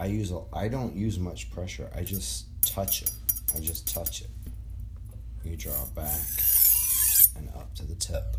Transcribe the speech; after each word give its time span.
I 0.00 0.06
use 0.06 0.32
a, 0.32 0.40
I 0.54 0.68
don't 0.68 0.96
use 0.96 1.18
much 1.18 1.50
pressure. 1.50 1.90
I 1.94 2.04
just 2.04 2.46
touch 2.64 3.02
it. 3.02 3.10
I 3.54 3.60
just 3.60 3.86
touch 3.86 4.22
it. 4.22 4.30
You 5.44 5.58
draw 5.58 5.84
back 5.94 6.18
and 7.36 7.50
up 7.50 7.74
to 7.74 7.84
the 7.84 7.94
tip. 7.96 8.24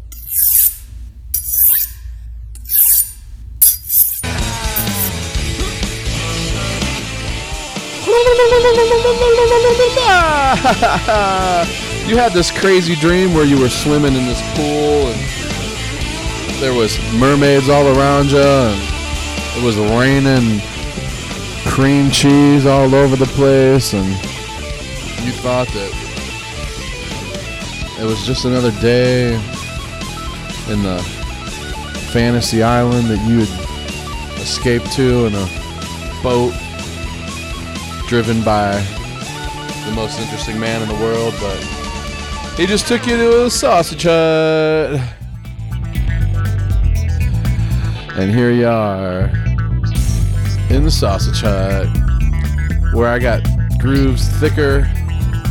you 12.07 12.17
had 12.17 12.33
this 12.33 12.49
crazy 12.49 12.95
dream 12.95 13.35
where 13.35 13.45
you 13.45 13.59
were 13.59 13.69
swimming 13.69 14.15
in 14.15 14.25
this 14.25 14.41
pool 14.55 15.11
and 15.11 15.19
there 16.59 16.73
was 16.73 16.97
mermaids 17.13 17.69
all 17.69 17.95
around 17.95 18.31
you 18.31 18.39
and 18.39 18.81
it 19.57 19.63
was 19.63 19.77
raining 19.77 20.59
cream 21.71 22.11
cheese 22.11 22.65
all 22.65 22.93
over 22.93 23.15
the 23.15 23.25
place 23.27 23.93
and 23.93 24.05
you 25.25 25.31
thought 25.31 25.69
that 25.69 25.89
it 27.97 28.03
was 28.03 28.25
just 28.25 28.43
another 28.43 28.71
day 28.81 29.33
in 30.67 30.83
the 30.83 31.01
fantasy 32.11 32.61
island 32.61 33.07
that 33.07 33.25
you 33.25 33.45
had 33.45 34.39
escaped 34.41 34.91
to 34.91 35.27
in 35.27 35.33
a 35.33 35.47
boat 36.21 36.53
driven 38.05 38.43
by 38.43 38.73
the 39.85 39.93
most 39.95 40.19
interesting 40.19 40.59
man 40.59 40.81
in 40.81 40.89
the 40.89 40.95
world, 40.95 41.33
but 41.39 41.55
he 42.57 42.65
just 42.65 42.85
took 42.85 43.07
you 43.07 43.15
to 43.15 43.45
a 43.45 43.49
sausage 43.49 44.03
hut. 44.03 44.99
And 48.17 48.29
here 48.29 48.51
you 48.51 48.67
are 48.67 49.50
in 50.71 50.83
the 50.83 50.91
sausage 50.91 51.41
hut 51.41 51.87
where 52.93 53.09
I 53.09 53.19
got 53.19 53.43
grooves 53.77 54.27
thicker 54.39 54.89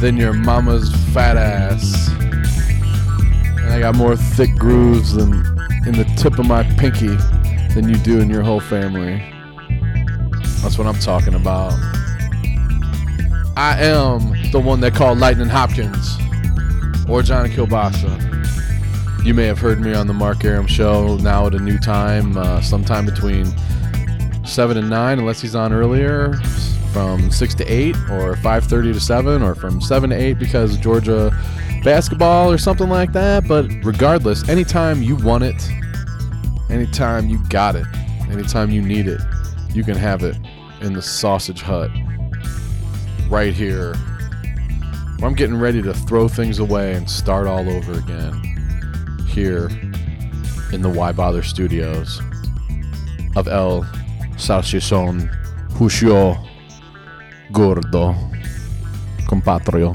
than 0.00 0.16
your 0.16 0.32
mama's 0.32 0.90
fat 1.12 1.36
ass. 1.36 2.08
And 2.08 3.70
I 3.70 3.80
got 3.80 3.96
more 3.96 4.16
thick 4.16 4.54
grooves 4.56 5.12
than 5.12 5.32
in 5.86 5.92
the 5.92 6.10
tip 6.16 6.38
of 6.38 6.46
my 6.46 6.62
pinky 6.62 7.16
than 7.74 7.88
you 7.88 7.96
do 7.96 8.20
in 8.20 8.30
your 8.30 8.42
whole 8.42 8.60
family. 8.60 9.22
That's 10.62 10.78
what 10.78 10.86
I'm 10.86 10.98
talking 10.98 11.34
about. 11.34 11.72
I 13.56 13.76
am 13.78 14.50
the 14.52 14.60
one 14.60 14.80
they 14.80 14.90
call 14.90 15.14
Lightning 15.14 15.48
Hopkins 15.48 16.16
or 17.08 17.22
Johnny 17.22 17.50
Kilbasa. 17.50 18.26
You 19.24 19.34
may 19.34 19.44
have 19.44 19.58
heard 19.58 19.80
me 19.80 19.92
on 19.92 20.06
the 20.06 20.14
Mark 20.14 20.44
Arum 20.46 20.66
show 20.66 21.18
now 21.18 21.46
at 21.46 21.54
a 21.54 21.58
new 21.58 21.78
time, 21.78 22.38
uh, 22.38 22.62
sometime 22.62 23.04
between 23.04 23.52
7 24.50 24.76
and 24.76 24.90
9, 24.90 25.18
unless 25.18 25.40
he's 25.40 25.54
on 25.54 25.72
earlier, 25.72 26.34
from 26.92 27.30
6 27.30 27.54
to 27.56 27.64
8, 27.64 27.96
or 28.10 28.34
5.30 28.34 28.94
to 28.94 29.00
7, 29.00 29.42
or 29.42 29.54
from 29.54 29.80
7 29.80 30.10
to 30.10 30.16
8 30.16 30.34
because 30.34 30.76
Georgia 30.78 31.30
basketball 31.84 32.50
or 32.50 32.58
something 32.58 32.88
like 32.88 33.12
that. 33.12 33.46
But 33.46 33.70
regardless, 33.84 34.48
anytime 34.48 35.02
you 35.02 35.16
want 35.16 35.44
it, 35.44 35.70
anytime 36.68 37.28
you 37.28 37.42
got 37.48 37.76
it, 37.76 37.86
anytime 38.28 38.70
you 38.70 38.82
need 38.82 39.06
it, 39.06 39.20
you 39.72 39.84
can 39.84 39.96
have 39.96 40.22
it 40.22 40.36
in 40.80 40.92
the 40.94 41.02
sausage 41.02 41.62
hut 41.62 41.90
right 43.28 43.52
here 43.52 43.94
I'm 45.22 45.34
getting 45.34 45.56
ready 45.56 45.82
to 45.82 45.92
throw 45.92 46.28
things 46.28 46.60
away 46.60 46.94
and 46.94 47.08
start 47.08 47.46
all 47.46 47.68
over 47.68 47.92
again 47.92 48.32
here 49.28 49.66
in 50.72 50.80
the 50.80 50.88
Why 50.88 51.12
Bother 51.12 51.42
Studios 51.42 52.22
of 53.36 53.46
El 53.46 53.82
Salsicon 54.40 55.28
Puscio 55.72 56.48
Gordo 57.52 58.14
Compatrio. 59.28 59.94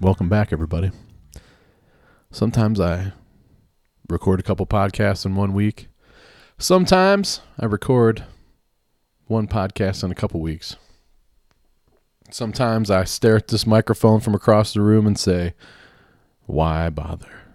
Welcome 0.00 0.28
back, 0.28 0.52
everybody. 0.52 0.90
Sometimes 2.32 2.80
I 2.80 3.12
record 4.10 4.40
a 4.40 4.42
couple 4.42 4.66
podcasts 4.66 5.24
in 5.24 5.36
one 5.36 5.54
week. 5.54 5.86
Sometimes 6.58 7.40
I 7.56 7.66
record 7.66 8.24
one 9.28 9.46
podcast 9.46 10.02
in 10.02 10.10
a 10.10 10.14
couple 10.16 10.40
weeks. 10.40 10.74
Sometimes 12.32 12.90
I 12.90 13.04
stare 13.04 13.36
at 13.36 13.46
this 13.46 13.64
microphone 13.64 14.18
from 14.18 14.34
across 14.34 14.74
the 14.74 14.80
room 14.80 15.06
and 15.06 15.16
say, 15.16 15.54
Why 16.46 16.90
bother? 16.90 17.45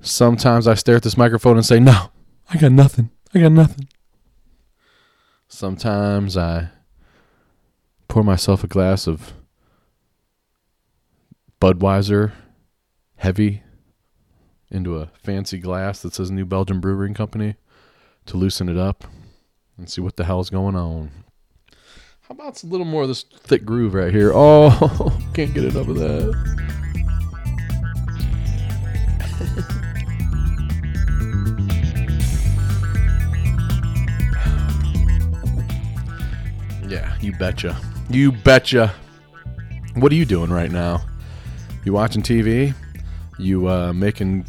Sometimes 0.00 0.66
I 0.68 0.74
stare 0.74 0.96
at 0.96 1.02
this 1.02 1.16
microphone 1.16 1.56
and 1.56 1.66
say, 1.66 1.80
No, 1.80 2.10
I 2.50 2.58
got 2.58 2.72
nothing. 2.72 3.10
I 3.34 3.40
got 3.40 3.52
nothing. 3.52 3.88
Sometimes 5.48 6.36
I 6.36 6.70
pour 8.08 8.22
myself 8.22 8.64
a 8.64 8.66
glass 8.66 9.06
of 9.06 9.32
Budweiser 11.60 12.32
heavy 13.16 13.62
into 14.70 14.98
a 14.98 15.10
fancy 15.22 15.58
glass 15.58 16.02
that 16.02 16.14
says 16.14 16.30
New 16.30 16.44
Belgium 16.44 16.80
Brewing 16.80 17.14
Company 17.14 17.56
to 18.26 18.36
loosen 18.36 18.68
it 18.68 18.76
up 18.76 19.04
and 19.76 19.88
see 19.88 20.00
what 20.00 20.16
the 20.16 20.24
hell's 20.24 20.50
going 20.50 20.76
on. 20.76 21.10
How 22.22 22.34
about 22.34 22.62
a 22.62 22.66
little 22.66 22.86
more 22.86 23.02
of 23.02 23.08
this 23.08 23.22
thick 23.22 23.64
groove 23.64 23.94
right 23.94 24.12
here? 24.12 24.32
Oh, 24.34 25.16
can't 25.34 25.54
get 25.54 25.64
enough 25.64 25.88
of 25.88 25.96
that. 25.96 26.56
yeah, 36.88 37.16
you 37.20 37.32
betcha. 37.32 37.76
You 38.10 38.32
betcha. 38.32 38.94
What 39.94 40.12
are 40.12 40.14
you 40.14 40.24
doing 40.24 40.50
right 40.50 40.70
now? 40.70 41.04
You 41.84 41.92
watching 41.92 42.22
TV? 42.22 42.74
You 43.38 43.68
uh, 43.68 43.92
making 43.92 44.46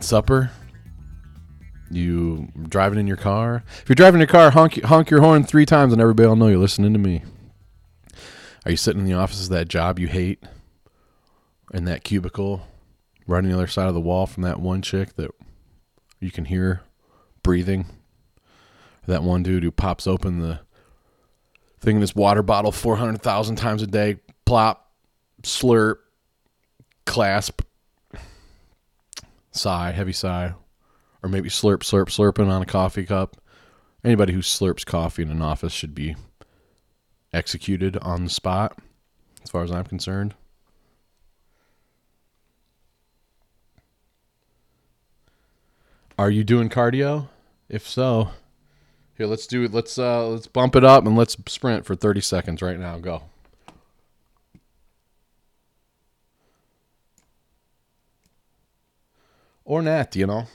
supper? 0.00 0.50
You 1.90 2.48
driving 2.68 2.98
in 2.98 3.06
your 3.06 3.16
car? 3.16 3.64
If 3.82 3.88
you're 3.88 3.94
driving 3.94 4.20
your 4.20 4.28
car, 4.28 4.50
honk 4.50 4.82
honk 4.82 5.10
your 5.10 5.20
horn 5.20 5.44
three 5.44 5.66
times, 5.66 5.92
and 5.92 6.00
everybody 6.00 6.28
will 6.28 6.36
know 6.36 6.48
you're 6.48 6.58
listening 6.58 6.92
to 6.94 6.98
me. 6.98 7.22
Are 8.64 8.70
you 8.70 8.76
sitting 8.76 9.00
in 9.00 9.06
the 9.06 9.14
office 9.14 9.42
of 9.44 9.50
that 9.50 9.68
job 9.68 9.98
you 9.98 10.08
hate, 10.08 10.42
in 11.74 11.84
that 11.84 12.04
cubicle, 12.04 12.66
right 13.26 13.38
on 13.38 13.44
the 13.44 13.54
other 13.54 13.66
side 13.66 13.88
of 13.88 13.94
the 13.94 14.00
wall 14.00 14.26
from 14.26 14.42
that 14.44 14.60
one 14.60 14.80
chick 14.80 15.16
that 15.16 15.30
you 16.20 16.30
can 16.30 16.46
hear 16.46 16.82
breathing? 17.42 17.86
That 19.06 19.24
one 19.24 19.42
dude 19.42 19.64
who 19.64 19.72
pops 19.72 20.06
open 20.06 20.38
the 20.38 20.60
thing 21.82 21.96
in 21.96 22.00
this 22.00 22.14
water 22.14 22.42
bottle 22.42 22.72
400,000 22.72 23.56
times 23.56 23.82
a 23.82 23.86
day, 23.86 24.16
plop, 24.46 24.92
slurp, 25.42 25.96
clasp, 27.04 27.62
sigh, 29.50 29.90
heavy 29.90 30.12
sigh, 30.12 30.54
or 31.22 31.28
maybe 31.28 31.48
slurp, 31.48 31.80
slurp, 31.80 32.06
slurping 32.06 32.48
on 32.48 32.62
a 32.62 32.66
coffee 32.66 33.04
cup. 33.04 33.36
Anybody 34.04 34.32
who 34.32 34.40
slurps 34.40 34.86
coffee 34.86 35.22
in 35.22 35.30
an 35.30 35.42
office 35.42 35.72
should 35.72 35.94
be 35.94 36.16
executed 37.32 37.96
on 37.98 38.24
the 38.24 38.30
spot, 38.30 38.78
as 39.42 39.50
far 39.50 39.64
as 39.64 39.70
I'm 39.70 39.84
concerned. 39.84 40.34
Are 46.18 46.30
you 46.30 46.44
doing 46.44 46.68
cardio? 46.68 47.28
If 47.68 47.88
so, 47.88 48.30
here 49.16 49.26
let's 49.26 49.46
do 49.46 49.64
it. 49.64 49.72
Let's 49.72 49.98
uh 49.98 50.28
let's 50.28 50.46
bump 50.46 50.76
it 50.76 50.84
up 50.84 51.06
and 51.06 51.16
let's 51.16 51.36
sprint 51.46 51.84
for 51.84 51.94
30 51.94 52.20
seconds 52.20 52.62
right 52.62 52.78
now. 52.78 52.98
Go. 52.98 53.22
Or 59.64 59.80
not, 59.80 60.16
you 60.16 60.26
know. 60.26 60.46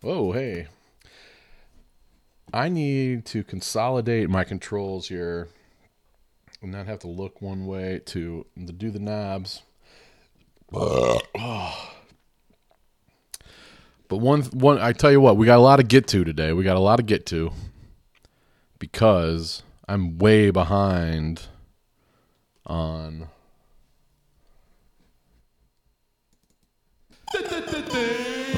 Whoa, 0.00 0.32
hey. 0.32 0.68
I 2.52 2.68
need 2.68 3.26
to 3.26 3.44
consolidate 3.44 4.30
my 4.30 4.44
controls 4.44 5.08
here 5.08 5.48
and 6.62 6.72
not 6.72 6.86
have 6.86 7.00
to 7.00 7.08
look 7.08 7.42
one 7.42 7.66
way 7.66 8.00
to, 8.06 8.46
to 8.56 8.72
do 8.72 8.90
the 8.90 8.98
knobs. 8.98 9.62
Oh. 11.38 11.95
But 14.08 14.18
one 14.18 14.42
one 14.42 14.78
I 14.78 14.92
tell 14.92 15.10
you 15.10 15.20
what, 15.20 15.36
we 15.36 15.46
got 15.46 15.58
a 15.58 15.62
lot 15.62 15.76
to 15.76 15.82
get 15.82 16.06
to 16.08 16.24
today. 16.24 16.52
We 16.52 16.64
got 16.64 16.76
a 16.76 16.80
lot 16.80 16.96
to 16.96 17.02
get 17.02 17.26
to 17.26 17.52
because 18.78 19.62
I'm 19.88 20.18
way 20.18 20.50
behind 20.50 21.42
on 22.66 23.28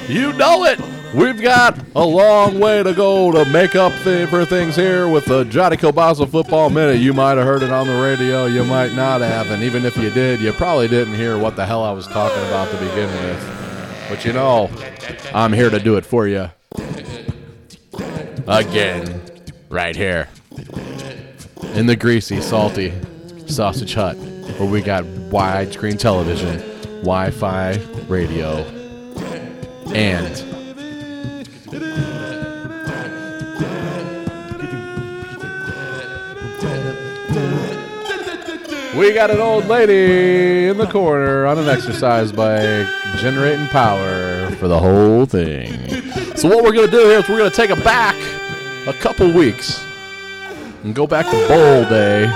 You 0.08 0.32
know 0.34 0.64
it. 0.64 0.80
We've 1.14 1.40
got 1.40 1.78
a 1.94 2.04
long 2.04 2.58
way 2.60 2.82
to 2.82 2.92
go 2.94 3.32
to 3.32 3.44
make 3.50 3.74
up 3.74 3.92
th- 4.04 4.28
for 4.28 4.44
things 4.44 4.76
here 4.76 5.08
with 5.08 5.24
the 5.26 5.44
Johnny 5.44 5.76
Kilbasa 5.76 6.28
Football 6.30 6.70
Minute. 6.70 6.98
You 7.00 7.12
might 7.12 7.36
have 7.36 7.46
heard 7.46 7.62
it 7.62 7.70
on 7.70 7.86
the 7.86 8.02
radio, 8.02 8.46
you 8.46 8.64
might 8.64 8.92
not 8.92 9.20
have, 9.20 9.50
and 9.50 9.62
even 9.62 9.84
if 9.84 9.96
you 9.96 10.10
did, 10.10 10.40
you 10.40 10.52
probably 10.52 10.88
didn't 10.88 11.14
hear 11.14 11.38
what 11.38 11.56
the 11.56 11.66
hell 11.66 11.82
I 11.82 11.92
was 11.92 12.06
talking 12.06 12.42
about 12.44 12.70
to 12.70 12.76
begin 12.78 13.08
with. 13.24 13.57
But 14.08 14.24
you 14.24 14.32
know, 14.32 14.70
I'm 15.34 15.52
here 15.52 15.68
to 15.68 15.78
do 15.78 15.96
it 15.96 16.06
for 16.06 16.26
you. 16.26 16.50
Again, 18.46 19.20
right 19.68 19.94
here. 19.94 20.28
In 21.74 21.86
the 21.86 21.96
greasy, 21.96 22.40
salty 22.40 22.92
sausage 23.46 23.92
hut, 23.94 24.16
where 24.56 24.68
we 24.68 24.80
got 24.80 25.04
widescreen 25.04 25.98
television, 25.98 26.58
Wi 27.02 27.30
Fi 27.30 27.76
radio, 28.08 28.64
and 29.94 30.44
We 38.96 39.12
got 39.12 39.30
an 39.30 39.38
old 39.38 39.66
lady 39.66 40.66
in 40.66 40.76
the 40.76 40.88
corner 40.88 41.46
on 41.46 41.56
an 41.56 41.68
exercise 41.68 42.32
bike 42.32 42.97
generating 43.16 43.66
power 43.68 44.50
for 44.56 44.68
the 44.68 44.78
whole 44.78 45.26
thing. 45.26 45.88
So 46.36 46.48
what 46.48 46.62
we're 46.62 46.72
gonna 46.72 46.88
do 46.90 46.98
here 46.98 47.18
is 47.18 47.28
we're 47.28 47.38
gonna 47.38 47.50
take 47.50 47.70
it 47.70 47.82
back 47.82 48.14
a 48.86 48.92
couple 48.92 49.32
weeks 49.32 49.84
and 50.84 50.94
go 50.94 51.06
back 51.06 51.26
to 51.26 51.32
bowl 51.48 51.84
day 51.88 52.26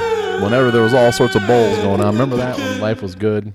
whenever 0.42 0.70
there 0.70 0.82
was 0.82 0.94
all 0.94 1.12
sorts 1.12 1.36
of 1.36 1.46
bowls 1.46 1.76
going 1.78 2.00
on. 2.00 2.12
Remember 2.14 2.36
that 2.36 2.56
when 2.56 2.80
life 2.80 3.02
was 3.02 3.14
good? 3.14 3.54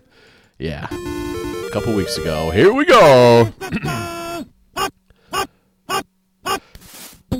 Yeah. 0.57 0.87
A 0.91 1.69
couple 1.71 1.93
weeks 1.95 2.17
ago. 2.17 2.49
Here 2.51 2.71
we 2.73 2.85
go. 2.85 3.51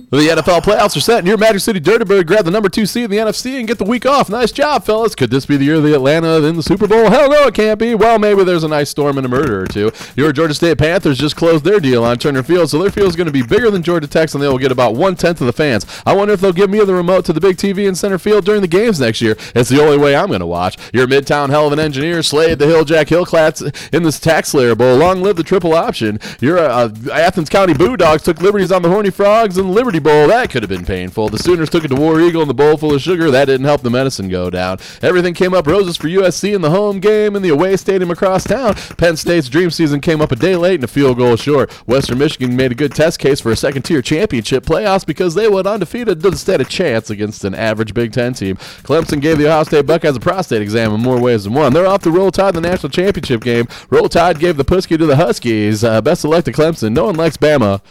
The 0.10 0.20
NFL 0.20 0.62
playoffs 0.62 0.96
are 0.96 1.02
set, 1.02 1.20
and 1.20 1.28
your 1.28 1.38
Magic 1.38 1.60
City 1.60 1.82
Dirtybird 1.82 2.28
grab 2.28 2.46
the 2.46 2.52
number 2.52 2.70
two 2.70 2.86
seed 2.86 3.04
in 3.04 3.12
the 3.12 3.18
NFC 3.18 3.60
and 3.60 3.68
get 3.68 3.78
the 3.78 3.84
week 3.84 4.06
off. 4.06 4.30
Nice 4.30 4.54
job, 4.54 4.86
fellas. 4.86 5.16
Could 5.16 5.32
this 5.32 5.46
be 5.46 5.58
the 5.58 5.66
year 5.66 5.76
of 5.76 5.84
the 5.84 5.94
Atlanta 5.94 6.42
in 6.48 6.56
the 6.56 6.64
Super 6.64 6.88
Bowl? 6.88 7.10
Hell 7.10 7.30
no, 7.30 7.48
it 7.48 7.54
can't 7.54 7.78
be. 7.78 7.94
Well, 7.94 8.18
maybe 8.18 8.46
there's 8.46 8.64
a 8.64 8.70
nice 8.70 8.90
storm 8.90 9.18
and 9.18 9.26
a 9.26 9.30
murder 9.30 9.64
or 9.64 9.66
two. 9.66 9.92
Your 10.16 10.32
Georgia 10.32 10.54
State 10.54 10.78
Panthers 10.78 11.18
just 11.18 11.36
closed 11.36 11.66
their 11.66 11.82
deal 11.82 12.06
on 12.06 12.20
Turner 12.20 12.42
Field, 12.42 12.70
so 12.70 12.80
their 12.80 12.90
field 12.90 13.10
is 13.10 13.18
going 13.18 13.28
to 13.28 13.34
be 13.34 13.42
bigger 13.42 13.70
than 13.70 13.84
Georgia 13.84 14.08
Tech's, 14.08 14.34
and 14.34 14.42
they 14.42 14.48
will 14.48 14.58
get 14.58 14.72
about 14.72 14.96
one 14.96 15.18
tenth 15.18 15.42
of 15.42 15.48
the 15.48 15.52
fans. 15.52 15.86
I 16.06 16.16
wonder 16.16 16.34
if 16.34 16.40
they'll 16.40 16.54
give 16.54 16.70
me 16.70 16.80
the 16.86 16.94
remote 16.94 17.26
to 17.26 17.34
the 17.34 17.42
big 17.42 17.58
TV 17.58 17.86
in 17.86 17.94
center 17.94 18.18
field 18.18 18.46
during 18.46 18.62
the 18.62 18.68
games 18.70 19.02
next 19.02 19.22
year. 19.22 19.36
It's 19.56 19.70
the 19.70 19.84
only 19.84 19.98
way 19.98 20.16
I'm 20.16 20.28
going 20.28 20.40
to 20.40 20.46
watch. 20.46 20.78
Your 20.94 21.08
Midtown 21.08 21.50
hell 21.50 21.68
of 21.68 21.74
an 21.74 21.80
engineer 21.80 22.24
slayed 22.24 22.60
the 22.60 22.66
Hill 22.66 22.86
Jack 22.86 23.08
Hillclats 23.08 23.94
in 23.94 24.04
this 24.04 24.22
TaxSlayer 24.22 24.78
Bowl. 24.78 24.96
Long 24.96 25.22
live 25.22 25.36
the 25.36 25.44
triple 25.44 25.74
option. 25.74 26.18
Your 26.40 26.60
uh, 26.60 26.94
Athens 27.12 27.50
County 27.50 27.74
Bulldogs 27.74 28.24
took 28.24 28.40
liberties 28.40 28.72
on 28.72 28.84
the 28.84 28.90
Horny 28.90 29.10
Frogs 29.10 29.58
and 29.58 29.68
the 29.68 29.97
Liberty 29.98 30.20
Bowl. 30.20 30.28
That 30.28 30.50
could 30.50 30.64
have 30.64 30.70
been 30.70 30.86
painful. 30.86 31.30
The 31.30 31.40
Sooners 31.40 31.70
took 31.70 31.84
it 31.84 31.88
to 31.88 31.96
War 31.96 32.20
Eagle 32.20 32.42
in 32.42 32.48
the 32.48 32.54
bowl 32.54 32.78
full 32.78 32.94
of 32.94 33.02
sugar. 33.02 33.32
That 33.32 33.46
didn't 33.46 33.66
help 33.66 33.82
the 33.82 33.90
medicine 33.90 34.30
go 34.30 34.50
down. 34.50 34.78
Everything 35.02 35.34
came 35.34 35.54
up 35.54 35.66
roses 35.66 35.98
for 35.98 36.08
USC 36.08 36.54
in 36.54 36.62
the 36.62 36.70
home 36.70 37.00
game 37.00 37.36
in 37.36 37.42
the 37.42 37.50
away 37.50 37.78
stadium 37.78 38.12
across 38.12 38.44
town. 38.44 38.76
Penn 38.98 39.18
State's 39.18 39.50
dream 39.50 39.72
season 39.72 40.00
came 40.00 40.22
up 40.22 40.32
a 40.32 40.36
day 40.36 40.56
late 40.56 40.76
and 40.76 40.84
a 40.84 40.88
field 40.88 41.18
goal 41.18 41.36
short. 41.36 41.72
Western 41.88 42.20
Michigan 42.20 42.56
made 42.56 42.72
a 42.72 42.76
good 42.76 42.94
test 42.94 43.20
case 43.20 43.40
for 43.40 43.52
a 43.52 43.56
second 43.56 43.84
tier 43.84 44.02
championship 44.02 44.66
playoffs 44.66 45.06
because 45.06 45.34
they 45.34 45.48
went 45.48 45.68
undefeated 45.68 46.24
instead 46.24 46.62
of 46.62 46.70
chance 46.70 47.10
against 47.10 47.44
an 47.44 47.56
average 47.56 47.94
Big 47.94 48.14
Ten 48.14 48.34
team. 48.34 48.58
Clemson 48.58 49.22
gave 49.22 49.38
the 49.38 49.48
Ohio 49.48 49.64
State 49.64 49.88
Buckeyes 49.88 50.16
a 50.16 50.20
prostate 50.20 50.62
exam 50.62 50.94
in 50.94 51.02
more 51.02 51.20
ways 51.20 51.46
than 51.46 51.54
one. 51.54 51.74
They're 51.74 51.88
off 51.88 52.04
to 52.04 52.12
Roll 52.12 52.32
Tide 52.32 52.56
in 52.56 52.62
the 52.62 52.70
national 52.70 52.90
championship 52.92 53.42
game. 53.42 53.68
Roll 53.90 54.10
Tide 54.10 54.40
gave 54.40 54.58
the 54.58 54.66
Pusky 54.66 54.98
to 54.98 55.06
the 55.06 55.16
Huskies. 55.16 55.84
Uh, 55.84 56.02
best 56.02 56.24
of 56.24 56.32
luck 56.32 56.46
to 56.46 56.52
Clemson. 56.52 56.94
No 56.94 57.06
one 57.06 57.16
likes 57.16 57.38
Bama 57.38 57.82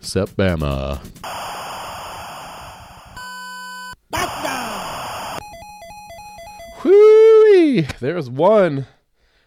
except 0.00 0.34
Bama. 0.34 0.98
Whoo! 6.82 7.82
There's 8.00 8.30
one. 8.30 8.86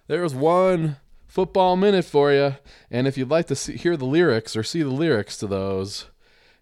There's 0.08 0.36
one 0.36 0.98
football 1.26 1.76
minute 1.76 2.06
for 2.06 2.32
you. 2.32 2.56
And 2.92 3.08
if 3.08 3.18
you'd 3.18 3.32
like 3.32 3.48
to 3.48 3.56
see, 3.56 3.76
hear 3.76 3.98
the 3.98 4.06
lyrics 4.06 4.56
or 4.56 4.62
see 4.62 4.84
the 4.84 4.90
lyrics 4.90 5.38
to 5.38 5.48
those, 5.48 6.06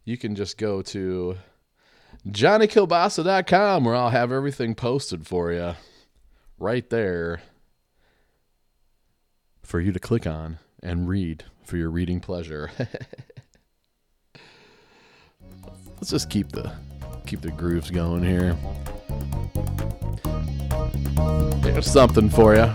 you 0.06 0.18
can 0.18 0.36
just 0.36 0.58
go 0.58 0.82
to 0.84 1.38
johnnykilbasa.com 2.26 3.84
where 3.84 3.96
I'll 3.96 4.10
have 4.12 4.32
everything 4.32 4.74
posted 4.74 5.28
for 5.28 5.52
you 5.52 5.76
right 6.58 6.90
there 6.90 7.42
for 9.64 9.82
you 9.82 9.92
to 9.92 10.00
click 10.00 10.26
on 10.26 10.60
and 10.82 11.10
read 11.10 11.44
for 11.66 11.76
your 11.76 11.90
reading 11.90 12.22
pleasure. 12.22 12.72
Let's 16.02 16.10
just 16.10 16.32
keep 16.32 16.52
the 16.52 16.72
keep 17.28 17.42
the 17.42 17.52
grooves 17.52 17.92
going 17.92 18.24
here. 18.24 18.58
There's 21.62 21.86
something 21.86 22.28
for 22.28 22.56
you. 22.56 22.74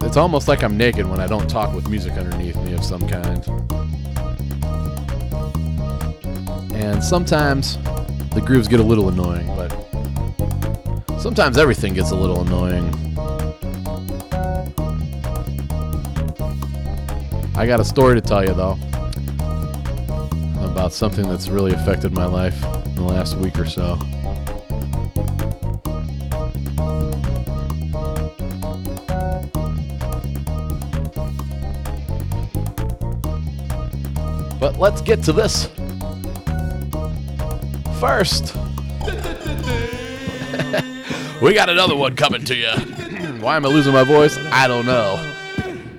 It's 0.00 0.16
almost 0.16 0.48
like 0.48 0.62
I'm 0.62 0.78
naked 0.78 1.06
when 1.06 1.20
I 1.20 1.26
don't 1.26 1.50
talk 1.50 1.74
with 1.74 1.86
music 1.86 2.14
underneath 2.14 2.56
me 2.62 2.72
of 2.72 2.82
some 2.82 3.06
kind. 3.06 3.46
And 6.72 7.04
sometimes 7.04 7.76
the 8.32 8.42
grooves 8.42 8.68
get 8.68 8.80
a 8.80 8.82
little 8.82 9.10
annoying, 9.10 9.46
but 9.48 9.70
sometimes 11.20 11.58
everything 11.58 11.92
gets 11.92 12.10
a 12.10 12.16
little 12.16 12.40
annoying. 12.40 12.86
I 17.54 17.66
got 17.66 17.80
a 17.80 17.84
story 17.84 18.18
to 18.18 18.26
tell 18.26 18.42
you, 18.42 18.54
though, 18.54 18.78
about 20.88 20.94
something 20.94 21.28
that's 21.28 21.50
really 21.50 21.74
affected 21.74 22.14
my 22.14 22.24
life 22.24 22.64
in 22.86 22.94
the 22.94 23.02
last 23.02 23.36
week 23.36 23.58
or 23.58 23.66
so. 23.66 23.98
But 34.58 34.78
let's 34.78 35.02
get 35.02 35.22
to 35.24 35.34
this 35.34 35.66
first. 38.00 38.54
we 41.42 41.52
got 41.52 41.68
another 41.68 41.96
one 41.96 42.16
coming 42.16 42.46
to 42.46 42.56
you. 42.56 42.70
Why 43.42 43.56
am 43.56 43.66
I 43.66 43.68
losing 43.68 43.92
my 43.92 44.04
voice? 44.04 44.38
I 44.38 44.66
don't 44.66 44.86
know. 44.86 45.34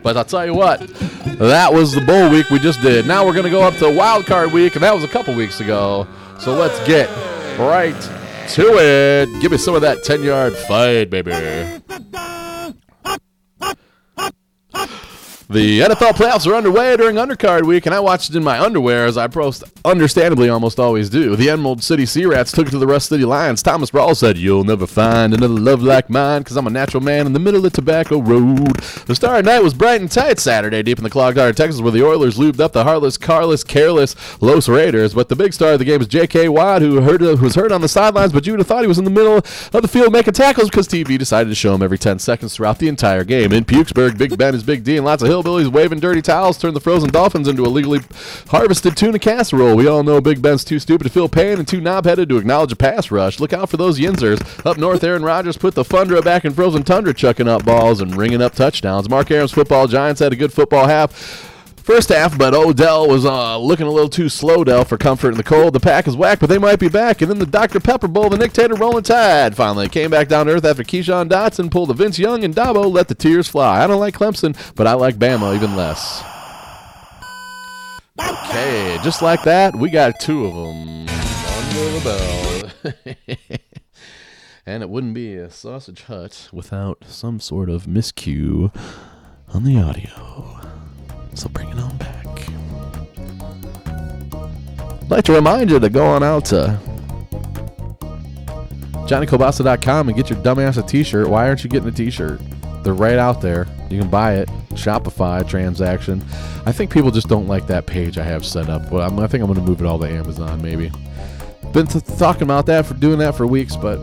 But 0.02 0.18
I'll 0.18 0.26
tell 0.26 0.48
you 0.48 0.56
what, 0.56 0.99
that 1.48 1.74
was 1.74 1.94
the 1.94 2.02
bowl 2.02 2.30
week 2.30 2.50
we 2.50 2.60
just 2.60 2.82
did. 2.82 3.08
Now 3.08 3.26
we're 3.26 3.34
going 3.34 3.46
to 3.46 3.50
go 3.50 3.62
up 3.62 3.76
to 3.78 3.90
wild 3.90 4.26
card 4.26 4.52
week, 4.52 4.76
and 4.76 4.84
that 4.84 4.94
was 4.94 5.04
a 5.04 5.08
couple 5.08 5.34
weeks 5.34 5.62
ago. 5.62 6.06
So 6.40 6.54
let's 6.54 6.86
get 6.86 7.08
right 7.58 7.96
to 8.50 8.78
it. 8.78 9.42
Give 9.42 9.52
me 9.52 9.58
some 9.58 9.76
of 9.76 9.82
that 9.82 10.04
10 10.04 10.24
yard 10.24 10.54
fight, 10.54 11.10
baby. 11.10 11.32
The 15.52 15.80
NFL 15.80 16.12
playoffs 16.12 16.46
are 16.46 16.54
underway 16.54 16.96
during 16.96 17.16
undercard 17.16 17.64
week, 17.64 17.88
and 17.88 17.96
I 17.96 18.00
watched 18.00 18.30
it 18.30 18.36
in 18.36 18.44
my 18.44 18.60
underwear, 18.60 19.08
as 19.08 19.18
I 19.18 19.26
post 19.26 19.64
understandably 19.84 20.48
almost 20.48 20.80
always 20.80 21.10
do. 21.10 21.36
The 21.36 21.50
Emerald 21.50 21.82
City 21.82 22.06
Sea 22.06 22.28
Rats 22.28 22.52
took 22.52 22.68
it 22.68 22.70
to 22.70 22.78
the 22.78 22.86
Rust 22.86 23.10
City 23.10 23.26
Lions. 23.26 23.64
Thomas 23.64 23.90
Rawls 23.90 24.18
said, 24.18 24.38
You'll 24.38 24.64
never 24.64 24.86
find 24.86 25.34
another 25.34 25.56
love 25.56 25.82
like 25.82 26.08
mine, 26.08 26.42
because 26.42 26.56
I'm 26.56 26.68
a 26.68 26.70
natural 26.70 27.02
man 27.02 27.26
in 27.26 27.34
the 27.34 27.40
middle 27.40 27.66
of 27.66 27.74
Tobacco 27.74 28.22
Road. 28.22 28.76
The 29.08 29.16
star 29.16 29.40
of 29.40 29.46
night 29.46 29.64
was 29.64 29.74
bright 29.74 30.02
and 30.02 30.12
tight 30.12 30.38
Saturday, 30.38 30.84
deep 30.84 31.00
in 31.00 31.04
the 31.04 31.10
clogged 31.10 31.40
heart 31.40 31.50
of 31.50 31.56
Texas, 31.56 31.82
where 31.82 31.94
the 31.94 32.06
Oilers 32.06 32.38
lubed 32.38 32.60
up 32.60 32.74
the 32.74 32.84
heartless, 32.84 33.18
carless, 33.18 33.64
careless 33.64 34.16
Los 34.44 34.70
Raiders. 34.70 35.16
But 35.16 35.30
the 35.30 35.36
big 35.36 35.54
star 35.54 35.74
of 35.74 35.80
the 35.80 35.86
game 35.86 35.98
was 35.98 36.08
J.K. 36.08 36.50
Watt, 36.50 36.84
who, 36.84 37.02
heard, 37.02 37.22
who 37.22 37.36
was 37.38 37.56
hurt 37.56 37.72
on 37.72 37.82
the 37.82 37.90
sidelines, 37.90 38.34
but 38.34 38.46
you 38.46 38.54
would 38.54 38.60
have 38.60 38.68
thought 38.68 38.84
he 38.84 38.88
was 38.88 39.00
in 39.00 39.04
the 39.04 39.10
middle 39.10 39.38
of 39.38 39.82
the 39.82 39.88
field 39.88 40.14
making 40.14 40.34
tackles 40.36 40.70
because 40.70 40.88
TV 40.88 41.18
decided 41.18 41.50
to 41.50 41.56
show 41.56 41.74
him 41.74 41.82
every 41.82 41.98
10 41.98 42.20
seconds 42.20 42.56
throughout 42.56 42.78
the 42.78 42.88
entire 42.88 43.24
game. 43.24 43.52
In 43.52 43.66
Pukesburg, 43.66 44.16
Big 44.16 44.38
Ben 44.38 44.54
is 44.54 44.62
Big 44.62 44.84
D, 44.84 44.98
and 44.98 45.08
lots 45.08 45.24
of 45.24 45.39
hillbillies 45.44 45.72
waving 45.72 46.00
dirty 46.00 46.22
towels 46.22 46.58
turned 46.58 46.76
the 46.76 46.82
frozen 46.82 47.10
dolphins 47.10 47.48
into 47.48 47.64
a 47.64 47.68
legally 47.68 48.00
harvested 48.48 48.98
tuna 48.98 49.20
casserole. 49.20 49.76
We 49.76 49.88
all 49.88 50.04
know 50.04 50.22
Big 50.22 50.42
Ben's 50.42 50.64
too 50.64 50.80
stupid 50.80 51.06
to 51.06 51.10
feel 51.10 51.30
pain 51.30 51.60
and 51.60 51.68
too 51.68 51.82
knob-headed 51.82 52.30
to 52.30 52.38
acknowledge 52.38 52.72
a 52.72 52.76
pass 52.76 53.12
rush. 53.12 53.40
Look 53.40 53.54
out 53.54 53.70
for 53.70 53.78
those 53.78 54.00
yinzers. 54.00 54.66
Up 54.66 54.78
north, 54.78 55.04
Aaron 55.04 55.24
Rodgers 55.24 55.58
put 55.58 55.76
the 55.76 55.84
Fundra 55.84 56.24
back 56.24 56.46
in 56.46 56.54
frozen 56.54 56.84
tundra, 56.84 57.14
chucking 57.14 57.48
up 57.48 57.66
balls 57.66 58.02
and 58.02 58.16
ringing 58.16 58.42
up 58.42 58.54
touchdowns. 58.54 59.10
Mark 59.10 59.32
Arum's 59.32 59.52
football 59.52 59.88
Giants 59.88 60.20
had 60.20 60.34
a 60.34 60.36
good 60.36 60.54
football 60.54 60.88
half. 60.88 61.46
First 61.90 62.10
half, 62.10 62.38
but 62.38 62.54
Odell 62.54 63.08
was 63.08 63.26
uh, 63.26 63.58
looking 63.58 63.88
a 63.88 63.90
little 63.90 64.10
too 64.10 64.30
slow, 64.30 64.64
Dell, 64.64 64.86
for 64.86 64.96
comfort 64.96 65.30
in 65.30 65.38
the 65.38 65.44
cold. 65.44 65.74
The 65.74 65.80
pack 65.80 66.08
is 66.08 66.16
whack, 66.16 66.40
but 66.40 66.48
they 66.48 66.60
might 66.60 66.78
be 66.78 66.88
back. 66.88 67.20
And 67.20 67.32
then 67.32 67.40
the 67.40 67.48
Dr. 67.48 67.80
Pepper 67.80 68.08
Bowl, 68.08 68.30
the 68.30 68.38
Nick 68.38 68.54
Tater 68.54 68.76
rolling 68.76 69.02
tide, 69.02 69.56
finally 69.56 69.90
came 69.90 70.12
back 70.12 70.28
down 70.28 70.46
to 70.46 70.52
earth 70.52 70.66
after 70.66 70.84
Keyshawn 70.84 71.30
Dotson 71.30 71.72
pulled 71.72 71.90
the 71.90 71.96
Vince 71.96 72.20
Young 72.20 72.44
and 72.44 72.54
Dabo 72.54 72.92
let 72.92 73.08
the 73.08 73.16
tears 73.16 73.48
fly. 73.48 73.84
I 73.84 73.88
don't 73.88 74.00
like 74.00 74.14
Clemson, 74.14 74.56
but 74.76 74.86
I 74.86 74.94
like 74.94 75.16
Bama 75.16 75.56
even 75.56 75.76
less. 75.76 76.24
Okay, 78.20 79.00
just 79.04 79.24
like 79.24 79.42
that, 79.46 79.76
we 79.76 79.90
got 79.90 80.20
two 80.20 80.46
of 80.46 80.54
them 80.54 81.08
under 81.08 82.00
the 82.02 83.00
and 84.68 84.84
it 84.84 84.92
wouldn't 84.92 85.16
be 85.16 85.34
a 85.34 85.50
sausage 85.50 86.04
hut 86.04 86.50
without 86.54 87.04
some 87.08 87.40
sort 87.40 87.68
of 87.68 87.86
miscue 87.86 88.72
on 89.52 89.64
the 89.64 89.82
audio. 89.82 90.59
So 91.34 91.50
bring 91.50 91.70
it 91.70 91.80
on 91.80 91.98
back. 91.98 92.26
I'd 95.02 95.10
like 95.10 95.26
to 95.26 95.34
remind 95.34 95.72
you 95.72 95.80
to 95.80 95.90
go 95.90 96.06
on 96.06 96.24
out 96.24 96.46
to 96.46 96.80
JohnnyKobasa.com 99.10 100.10
and 100.10 100.16
get 100.16 100.30
your 100.30 100.40
dumbass 100.40 100.78
a 100.78 100.86
t-shirt. 100.86 101.28
Why 101.28 101.48
aren't 101.48 101.64
you 101.64 101.70
getting 101.70 101.90
a 101.90 101.92
t-shirt? 101.92 102.40
They're 102.84 102.94
right 102.94 103.18
out 103.18 103.42
there. 103.42 103.68
You 103.90 104.00
can 104.00 104.10
buy 104.10 104.36
it. 104.36 104.50
Shopify 104.72 105.48
transaction. 105.48 106.24
I 106.66 106.72
think 106.72 106.92
people 106.92 107.10
just 107.10 107.28
don't 107.28 107.48
like 107.48 107.66
that 107.68 107.88
page 107.88 108.18
I 108.18 108.24
have 108.24 108.46
set 108.46 108.70
up. 108.70 108.90
But 108.90 109.02
I 109.02 109.28
think 109.28 109.42
I'm 109.44 109.52
going 109.52 109.56
to 109.56 109.62
move 109.62 109.82
it 109.82 109.88
all 109.88 109.98
to 110.00 110.08
Amazon 110.08 110.62
maybe. 110.62 110.92
Been 111.74 111.88
th- 111.88 112.06
talking 112.18 112.44
about 112.44 112.66
that 112.68 112.86
for 112.86 112.94
doing 112.94 113.20
that 113.20 113.36
for 113.36 113.48
weeks, 113.48 113.76
but 113.76 114.00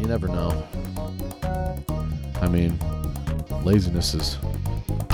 you 0.00 0.06
never 0.06 0.28
know. 0.28 0.66
I 2.40 2.48
mean, 2.48 2.78
laziness 3.62 4.14
is 4.14 4.38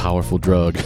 powerful 0.06 0.38
drug. 0.38 0.76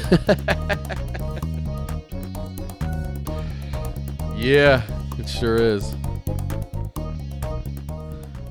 yeah, 4.35 4.83
it 5.19 5.29
sure 5.29 5.57
is. 5.57 5.95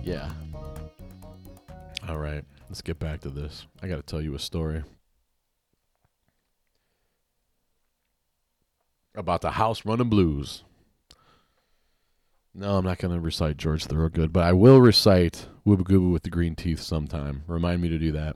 Yeah. 0.04 0.30
All 2.08 2.20
right, 2.20 2.46
let's 2.70 2.84
get 2.84 3.00
back 3.00 3.22
to 3.22 3.32
this. 3.32 3.66
I 3.82 3.88
got 3.88 3.96
to 3.96 4.04
tell 4.04 4.22
you 4.22 4.36
a 4.36 4.40
story 4.40 4.84
about 9.16 9.42
the 9.42 9.50
house 9.50 9.84
running 9.86 10.10
blues. 10.10 10.64
No, 12.54 12.78
I'm 12.78 12.86
not 12.86 13.00
going 13.00 13.16
to 13.16 13.20
recite 13.20 13.58
George 13.58 13.86
Thorogood, 13.86 14.32
but 14.32 14.44
I 14.44 14.54
will 14.54 14.80
recite 14.80 15.48
Wooba 15.66 15.82
Gooba 15.82 16.14
with 16.14 16.22
the 16.22 16.30
Green 16.30 16.56
Teeth 16.56 16.80
sometime. 16.80 17.42
Remind 17.48 17.82
me 17.82 17.90
to 17.90 17.98
do 17.98 18.12
that. 18.12 18.36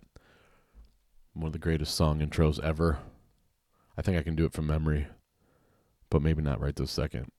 One 1.34 1.48
of 1.48 1.54
the 1.54 1.60
greatest 1.60 1.96
song 1.96 2.20
intros 2.20 2.64
ever. 2.64 3.00
I 3.98 4.04
think 4.04 4.18
I 4.18 4.24
can 4.24 4.36
do 4.36 4.46
it 4.46 4.54
from 4.54 4.68
memory, 4.68 5.08
but 6.12 6.22
maybe 6.22 6.44
not 6.44 6.62
right 6.62 6.76
this 6.76 6.92
second. 6.92 7.32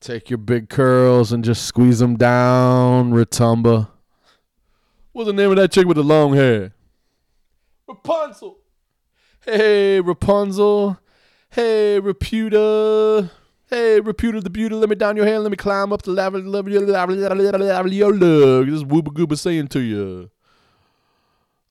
Take 0.00 0.28
your 0.28 0.38
big 0.38 0.68
curls 0.68 1.32
and 1.32 1.44
just 1.44 1.64
squeeze 1.64 2.00
them 2.00 2.16
down, 2.16 3.12
Rotumba. 3.12 3.88
What's 5.12 5.28
the 5.28 5.32
name 5.32 5.50
of 5.50 5.56
that 5.56 5.70
chick 5.70 5.86
with 5.86 5.96
the 5.96 6.02
long 6.02 6.34
hair? 6.34 6.74
Rapunzel. 7.88 8.58
Hey, 9.44 10.00
Rapunzel. 10.00 10.98
Hey, 11.50 12.00
Reputa. 12.02 13.30
Hey, 13.70 14.00
Reputa 14.00 14.42
the 14.42 14.50
beauty, 14.50 14.74
let 14.74 14.88
me 14.88 14.96
down 14.96 15.16
your 15.16 15.26
hand, 15.26 15.44
let 15.44 15.50
me 15.50 15.56
climb 15.56 15.92
up 15.92 16.02
the 16.02 16.10
lava, 16.10 16.38
lava, 16.38 16.68
lava, 16.70 17.14
lava, 17.14 17.90
your 17.90 18.12
love. 18.12 18.66
This 18.66 19.32
is 19.32 19.40
saying 19.40 19.68
to 19.68 19.80
you. 19.80 20.30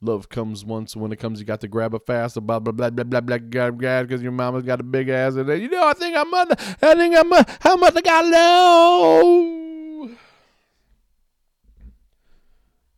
Love 0.05 0.29
comes 0.29 0.63
once, 0.63 0.95
when 0.95 1.11
it 1.11 1.17
comes, 1.17 1.39
you 1.39 1.45
got 1.45 1.61
to 1.61 1.67
grab 1.67 1.93
it 1.95 2.05
fast. 2.05 2.35
Blah 2.35 2.59
blah 2.59 2.71
blah 2.71 2.89
blah 2.89 3.03
blah 3.03 3.21
blah. 3.21 3.37
Grab, 3.39 3.77
grab, 3.79 4.07
because 4.07 4.21
your 4.21 4.31
mama's 4.31 4.63
got 4.63 4.79
a 4.79 4.83
big 4.83 5.09
ass, 5.09 5.35
and 5.35 5.49
you 5.61 5.67
know, 5.67 5.87
I 5.87 5.93
think 5.93 6.15
I'm 6.15 6.33
under, 6.33 6.55
I 6.81 6.95
think 6.95 7.15
I'm, 7.17 7.33
uh, 7.33 7.43
how 7.59 7.75
much 7.75 7.95
I 7.95 8.01
got 8.01 8.25
low. 8.25 10.11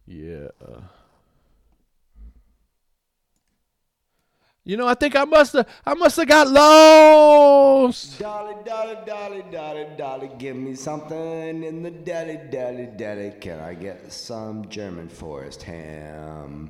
Yeah. 0.05 0.49
You 4.63 4.75
know, 4.75 4.85
I 4.85 4.95
think 4.95 5.15
I 5.15 5.23
must 5.23 5.53
have, 5.53 5.65
I 5.85 5.93
must 5.93 6.17
have 6.17 6.27
got 6.27 6.49
lost. 6.49 8.19
Dolly, 8.19 8.55
dolly, 8.65 8.97
dolly, 9.05 9.43
dolly, 9.49 9.87
dolly, 9.97 10.29
give 10.37 10.57
me 10.57 10.75
something 10.75 11.63
in 11.63 11.83
the 11.83 11.91
deli, 11.91 12.37
deli, 12.51 12.87
deli. 12.97 13.31
Can 13.39 13.61
I 13.61 13.73
get 13.75 14.11
some 14.11 14.67
German 14.67 15.07
forest 15.07 15.63
ham? 15.63 16.69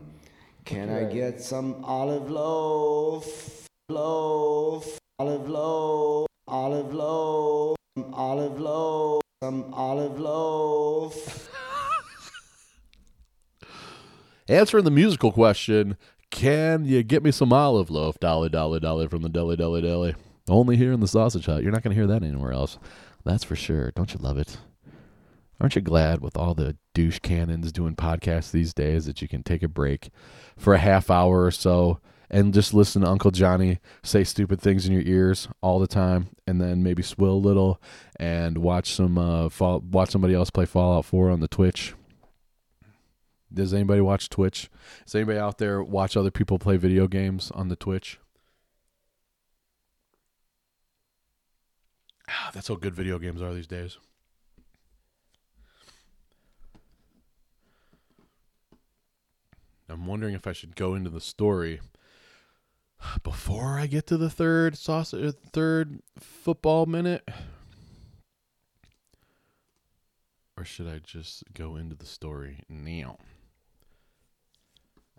Can 0.67 0.89
I 0.89 1.05
get 1.05 1.39
some 1.39 1.81
olive 1.85 2.29
loaf, 2.29 3.65
loaf, 3.87 4.99
olive 5.17 5.49
loaf, 5.49 6.27
olive 6.45 6.93
loaf, 6.93 7.77
some 7.97 8.13
olive 8.13 8.59
loaf, 8.59 9.21
some 9.41 9.73
olive 9.73 10.19
loaf? 10.19 11.49
Answering 14.49 14.83
the 14.83 14.91
musical 14.91 15.31
question, 15.31 15.95
can 16.31 16.83
you 16.83 17.01
get 17.01 17.23
me 17.23 17.31
some 17.31 17.53
olive 17.53 17.89
loaf? 17.89 18.19
Dolly, 18.19 18.49
dolly, 18.49 18.81
dolly 18.81 19.07
from 19.07 19.21
the 19.21 19.29
deli, 19.29 19.55
deli, 19.55 19.81
deli. 19.81 20.15
Only 20.49 20.75
here 20.75 20.91
in 20.91 20.99
the 20.99 21.07
sausage 21.07 21.45
hut. 21.45 21.63
You're 21.63 21.71
not 21.71 21.81
going 21.81 21.95
to 21.95 21.97
hear 21.97 22.07
that 22.07 22.23
anywhere 22.23 22.51
else. 22.51 22.77
That's 23.23 23.45
for 23.45 23.55
sure. 23.55 23.91
Don't 23.91 24.13
you 24.13 24.19
love 24.19 24.37
it? 24.37 24.57
Aren't 25.59 25.75
you 25.75 25.81
glad 25.81 26.21
with 26.21 26.37
all 26.37 26.53
the 26.53 26.77
douche 26.93 27.19
cannons 27.19 27.71
doing 27.71 27.95
podcasts 27.95 28.51
these 28.51 28.73
days 28.73 29.05
that 29.05 29.21
you 29.21 29.27
can 29.27 29.43
take 29.43 29.63
a 29.63 29.67
break 29.67 30.09
for 30.57 30.73
a 30.73 30.79
half 30.79 31.09
hour 31.09 31.43
or 31.43 31.51
so 31.51 31.99
and 32.29 32.53
just 32.53 32.73
listen 32.73 33.01
to 33.01 33.09
Uncle 33.09 33.31
Johnny 33.31 33.79
say 34.03 34.23
stupid 34.23 34.61
things 34.61 34.85
in 34.85 34.93
your 34.93 35.01
ears 35.03 35.47
all 35.61 35.79
the 35.79 35.87
time 35.87 36.29
and 36.45 36.61
then 36.61 36.83
maybe 36.83 37.01
swill 37.01 37.33
a 37.33 37.35
little 37.35 37.81
and 38.19 38.59
watch 38.59 38.93
some 38.93 39.17
uh 39.17 39.49
fall, 39.49 39.79
watch 39.79 40.09
somebody 40.09 40.33
else 40.33 40.49
play 40.49 40.65
Fallout 40.65 41.05
4 41.05 41.31
on 41.31 41.39
the 41.39 41.47
Twitch 41.47 41.93
does 43.53 43.73
anybody 43.73 44.01
watch 44.01 44.29
Twitch? 44.29 44.69
Is 45.05 45.15
anybody 45.15 45.39
out 45.39 45.57
there 45.57 45.81
watch 45.81 46.17
other 46.17 46.31
people 46.31 46.59
play 46.59 46.77
video 46.77 47.07
games 47.07 47.51
on 47.51 47.69
the 47.69 47.75
Twitch? 47.75 48.19
Ah, 52.29 52.51
that's 52.53 52.67
how 52.67 52.75
good 52.75 52.93
video 52.93 53.19
games 53.19 53.41
are 53.41 53.53
these 53.53 53.67
days. 53.67 53.97
I'm 59.89 60.05
wondering 60.05 60.35
if 60.35 60.47
I 60.47 60.53
should 60.53 60.75
go 60.75 60.95
into 60.95 61.09
the 61.09 61.21
story 61.21 61.79
before 63.23 63.79
I 63.79 63.87
get 63.87 64.07
to 64.07 64.17
the 64.17 64.29
third 64.29 64.77
sausage, 64.77 65.35
third 65.53 65.99
football 66.19 66.85
minute, 66.85 67.27
or 70.57 70.65
should 70.65 70.87
I 70.87 70.99
just 70.99 71.43
go 71.53 71.75
into 71.75 71.95
the 71.95 72.05
story 72.05 72.63
now? 72.67 73.17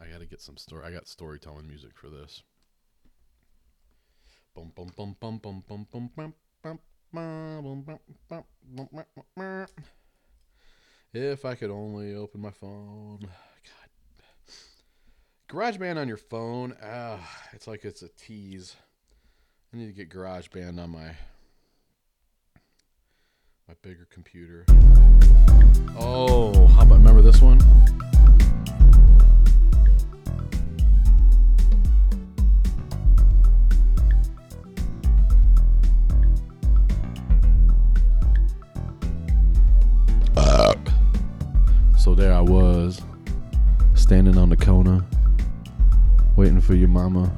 I 0.00 0.06
got 0.06 0.20
to 0.20 0.26
get 0.26 0.40
some 0.40 0.56
story. 0.56 0.84
I 0.84 0.90
got 0.92 1.08
storytelling 1.08 1.66
music 1.66 1.96
for 1.96 2.08
this. 2.08 2.42
Bum 4.54 4.72
bum 4.74 4.92
bum 4.96 5.16
bum 5.20 5.40
bum 5.40 5.64
bum 5.68 5.88
bum 5.90 6.10
bum. 6.14 6.34
If 11.14 11.44
I 11.44 11.54
could 11.54 11.70
only 11.70 12.14
open 12.14 12.40
my 12.40 12.50
phone. 12.50 13.28
GarageBand 15.48 15.96
on 15.96 16.08
your 16.08 16.18
phone. 16.18 16.76
Ah, 16.82 17.18
it's 17.54 17.66
like 17.66 17.86
it's 17.86 18.02
a 18.02 18.08
tease. 18.08 18.76
I 19.72 19.78
need 19.78 19.86
to 19.86 19.92
get 19.92 20.10
GarageBand 20.10 20.78
on 20.78 20.90
my 20.90 21.12
my 23.66 23.74
bigger 23.80 24.06
computer. 24.10 24.66
Oh, 25.98 26.66
how 26.66 26.82
about 26.82 26.96
remember 26.96 27.22
this 27.22 27.40
one? 27.40 27.58
So 41.96 42.14
there 42.14 42.32
I 42.32 42.40
was, 42.40 43.02
standing 43.94 44.38
on 44.38 44.48
the 44.48 44.56
corner, 44.56 45.04
waiting 46.38 46.60
for 46.60 46.76
your 46.76 46.88
mama 46.88 47.28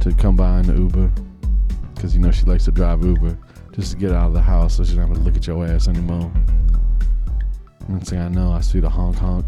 to 0.00 0.12
come 0.12 0.36
by 0.36 0.60
in 0.60 0.66
the 0.66 0.74
Uber, 0.74 1.10
because 1.94 2.14
you 2.14 2.20
know 2.20 2.30
she 2.30 2.44
likes 2.44 2.66
to 2.66 2.70
drive 2.70 3.02
Uber, 3.02 3.38
just 3.72 3.92
to 3.92 3.96
get 3.96 4.12
out 4.12 4.26
of 4.26 4.32
the 4.34 4.42
house 4.42 4.76
so 4.76 4.84
she 4.84 4.94
don't 4.94 5.08
have 5.08 5.16
to 5.16 5.22
look 5.22 5.34
at 5.34 5.46
your 5.46 5.64
ass 5.64 5.88
anymore. 5.88 6.30
Next 7.88 8.10
thing 8.10 8.18
I 8.18 8.28
know, 8.28 8.52
I 8.52 8.60
see 8.60 8.80
the 8.80 8.90
honk 8.90 9.16
honk, 9.16 9.46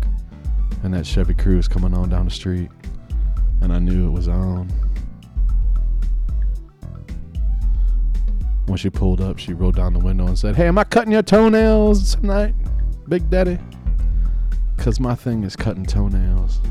and 0.82 0.94
that 0.94 1.04
Chevy 1.04 1.34
Cruze 1.34 1.68
coming 1.68 1.92
on 1.92 2.08
down 2.08 2.24
the 2.24 2.30
street, 2.30 2.70
and 3.60 3.70
I 3.70 3.78
knew 3.80 4.08
it 4.08 4.12
was 4.12 4.28
on. 4.28 4.66
When 8.64 8.78
she 8.78 8.88
pulled 8.88 9.20
up, 9.20 9.38
she 9.38 9.52
rolled 9.52 9.76
down 9.76 9.92
the 9.92 9.98
window 9.98 10.26
and 10.26 10.38
said, 10.38 10.56
Hey, 10.56 10.68
am 10.68 10.78
I 10.78 10.84
cutting 10.84 11.12
your 11.12 11.22
toenails 11.22 12.14
tonight, 12.14 12.54
Big 13.10 13.28
Daddy? 13.28 13.58
Because 14.74 15.00
my 15.00 15.14
thing 15.14 15.44
is 15.44 15.54
cutting 15.54 15.84
toenails. 15.84 16.62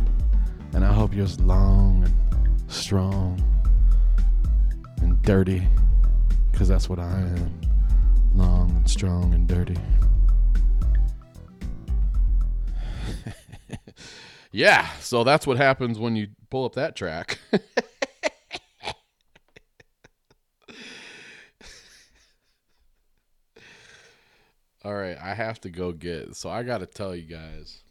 And 0.76 0.84
I 0.84 0.92
hope 0.92 1.16
yours 1.16 1.40
long 1.40 2.04
and 2.04 2.14
strong 2.70 3.42
and 5.02 5.22
dirty. 5.22 5.66
Because 6.52 6.68
that's 6.68 6.90
what 6.90 7.00
I 7.00 7.12
am 7.12 7.62
long 8.34 8.72
and 8.72 8.90
strong 8.90 9.34
and 9.34 9.48
dirty. 9.48 9.78
yeah, 14.52 14.90
so 15.00 15.24
that's 15.24 15.48
what 15.48 15.56
happens 15.56 15.98
when 15.98 16.18
you 16.18 16.28
pull 16.50 16.66
up 16.66 16.74
that 16.74 16.98
track. 16.98 17.40
All 24.84 24.94
right, 24.94 25.18
I 25.18 25.36
have 25.36 25.62
to 25.62 25.70
go 25.70 25.94
get. 25.94 26.36
So 26.36 26.50
I 26.50 26.64
got 26.64 26.80
to 26.80 26.86
tell 26.86 27.16
you 27.16 27.24
guys. 27.24 27.85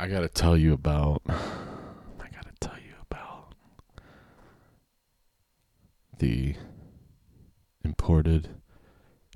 I 0.00 0.08
got 0.08 0.20
to 0.20 0.28
tell 0.28 0.56
you 0.56 0.72
about. 0.72 1.20
I 1.28 2.28
got 2.32 2.46
to 2.46 2.52
tell 2.58 2.78
you 2.78 2.94
about 3.10 3.52
the 6.18 6.54
imported 7.84 8.48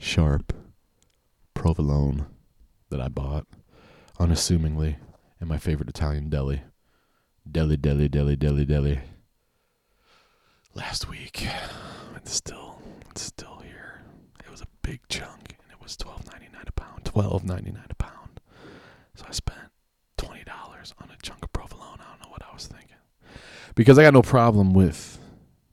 sharp 0.00 0.54
provolone 1.52 2.24
that 2.88 2.98
I 2.98 3.08
bought 3.08 3.46
unassumingly 4.18 4.96
in 5.38 5.48
my 5.48 5.58
favorite 5.58 5.90
Italian 5.90 6.30
deli 6.30 6.62
Deli, 7.50 7.76
deli, 7.76 8.08
deli, 8.08 8.34
deli, 8.34 8.64
deli. 8.64 9.00
Last 10.72 11.10
week, 11.10 11.46
it's 12.16 12.32
still, 12.32 12.80
it's 13.10 13.20
still 13.20 13.58
here. 13.62 14.00
It 14.42 14.50
was 14.50 14.62
a 14.62 14.66
big 14.80 15.00
chunk, 15.10 15.56
and 15.62 15.70
it 15.70 15.82
was 15.82 15.94
twelve 15.94 16.24
ninety 16.32 16.48
nine 16.54 16.64
a 16.66 16.72
pound. 16.72 17.04
Twelve 17.04 17.44
ninety 17.44 17.70
nine 17.70 17.86
a 17.90 17.94
pound. 17.96 18.40
So 19.14 19.26
I 19.28 19.32
spent 19.32 19.58
on 21.00 21.10
a 21.10 21.16
chunk 21.22 21.44
of 21.44 21.52
provolone. 21.52 21.98
I 22.00 22.10
don't 22.10 22.22
know 22.22 22.30
what 22.30 22.42
I 22.42 22.52
was 22.52 22.66
thinking, 22.66 22.96
because 23.74 23.98
I 23.98 24.02
got 24.02 24.12
no 24.12 24.22
problem 24.22 24.74
with 24.74 25.18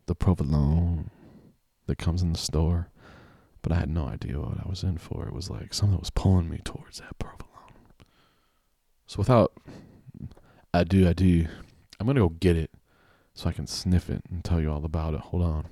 the 0.05 0.15
provolone 0.15 1.09
that 1.87 1.97
comes 1.97 2.21
in 2.21 2.31
the 2.31 2.37
store, 2.39 2.89
but 3.61 3.71
I 3.71 3.75
had 3.75 3.89
no 3.89 4.05
idea 4.07 4.39
what 4.39 4.59
I 4.63 4.69
was 4.69 4.83
in 4.83 4.97
for. 4.97 5.27
It 5.27 5.33
was 5.33 5.49
like 5.49 5.73
something 5.73 5.99
was 5.99 6.09
pulling 6.09 6.49
me 6.49 6.59
towards 6.63 6.99
that 6.99 7.17
provolone. 7.19 7.47
So 9.07 9.17
without 9.17 9.53
ado, 10.73 11.07
ado, 11.07 11.47
I'm 11.99 12.07
gonna 12.07 12.21
go 12.21 12.29
get 12.29 12.55
it 12.55 12.71
so 13.33 13.49
I 13.49 13.53
can 13.53 13.67
sniff 13.67 14.09
it 14.09 14.23
and 14.29 14.43
tell 14.43 14.61
you 14.61 14.71
all 14.71 14.83
about 14.85 15.13
it. 15.13 15.19
Hold 15.19 15.43
on. 15.43 15.65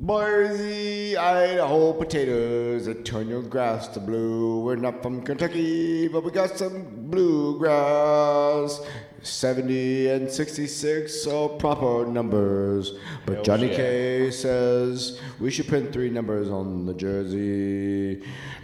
Boise, 0.00 1.16
Idaho 1.16 1.92
potatoes 1.92 2.86
that 2.86 3.04
turn 3.04 3.28
your 3.28 3.42
grass 3.42 3.86
to 3.88 4.00
blue. 4.00 4.58
We're 4.58 4.74
not 4.74 5.04
from 5.04 5.22
Kentucky, 5.22 6.08
but 6.08 6.24
we 6.24 6.32
got 6.32 6.58
some 6.58 7.10
bluegrass. 7.10 8.80
70 9.22 10.08
and 10.10 10.30
66 10.30 11.26
are 11.28 11.48
proper 11.48 12.06
numbers. 12.06 12.92
But 13.24 13.44
Johnny 13.44 13.68
K 13.68 14.32
says 14.32 15.20
we 15.38 15.52
should 15.52 15.68
print 15.68 15.92
three 15.92 16.10
numbers 16.10 16.50
on 16.50 16.86
the 16.86 16.94
jersey. 16.94 18.22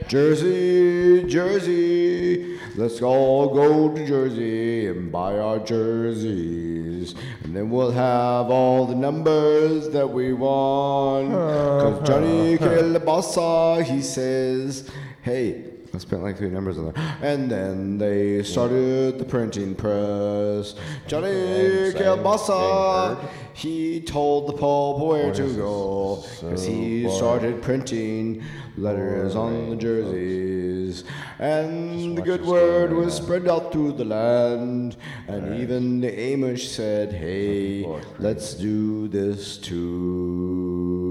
Jersey, 0.08 1.24
Jersey. 1.28 2.58
Let's 2.76 3.00
all 3.02 3.54
go 3.54 3.94
to 3.94 4.06
Jersey 4.06 4.86
and 4.88 5.10
buy 5.10 5.38
our 5.38 5.58
jerseys. 5.60 7.14
And 7.42 7.56
then 7.56 7.70
we'll 7.70 7.90
have 7.90 8.50
all 8.50 8.86
the 8.86 8.94
numbers 8.94 9.88
that 9.90 10.08
we 10.08 10.32
want. 10.32 11.19
Cause 11.28 12.08
Johnny 12.08 12.56
Calabasa, 12.56 13.82
he 13.84 14.00
says, 14.02 14.90
hey, 15.22 15.64
I 15.92 15.98
spent 15.98 16.22
like 16.22 16.38
three 16.38 16.50
numbers 16.50 16.78
on 16.78 16.92
that. 16.92 16.96
And 17.20 17.50
then 17.50 17.98
they 17.98 18.44
started 18.44 19.18
the 19.18 19.24
printing 19.24 19.74
press. 19.74 20.76
Johnny 21.08 21.92
Calabasa, 21.92 23.18
he 23.54 24.00
told 24.00 24.46
the 24.48 24.52
Pope 24.52 25.00
where 25.00 25.34
to 25.34 25.56
go. 25.56 26.24
Cause 26.40 26.64
he 26.64 27.08
started 27.10 27.60
printing 27.60 28.42
letters 28.76 29.34
on 29.34 29.70
the 29.70 29.76
jerseys. 29.76 31.02
And 31.40 32.16
the 32.16 32.22
good 32.22 32.44
word 32.44 32.92
was 32.92 33.14
spread 33.16 33.48
out 33.48 33.72
through 33.72 33.92
the 33.94 34.04
land. 34.04 34.96
And 35.26 35.60
even 35.60 36.00
the 36.00 36.12
Amish 36.12 36.68
said, 36.68 37.12
hey, 37.12 37.84
let's 38.20 38.54
do 38.54 39.08
this 39.08 39.58
too. 39.58 41.09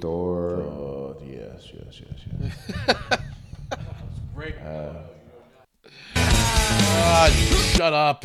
Thor. 0.00 0.62
Oh, 0.62 1.16
yes, 1.22 1.68
yes, 1.74 2.00
yes, 2.00 2.20
yes. 2.40 3.20
Ah, 6.16 7.28
shut 7.74 7.92
up. 7.92 8.24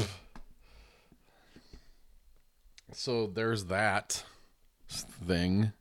So 2.93 3.27
there's 3.27 3.65
that 3.65 4.23
thing. 4.87 5.73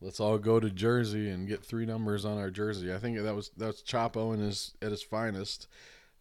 Let's 0.00 0.20
all 0.20 0.38
go 0.38 0.60
to 0.60 0.70
Jersey 0.70 1.28
and 1.30 1.48
get 1.48 1.64
three 1.64 1.86
numbers 1.86 2.24
on 2.24 2.38
our 2.38 2.50
jersey. 2.50 2.92
I 2.92 2.98
think 2.98 3.18
that 3.20 3.34
was 3.34 3.50
that's 3.56 3.82
Chapo 3.82 4.32
in 4.34 4.40
his 4.40 4.74
at 4.80 4.90
his 4.90 5.02
finest. 5.02 5.66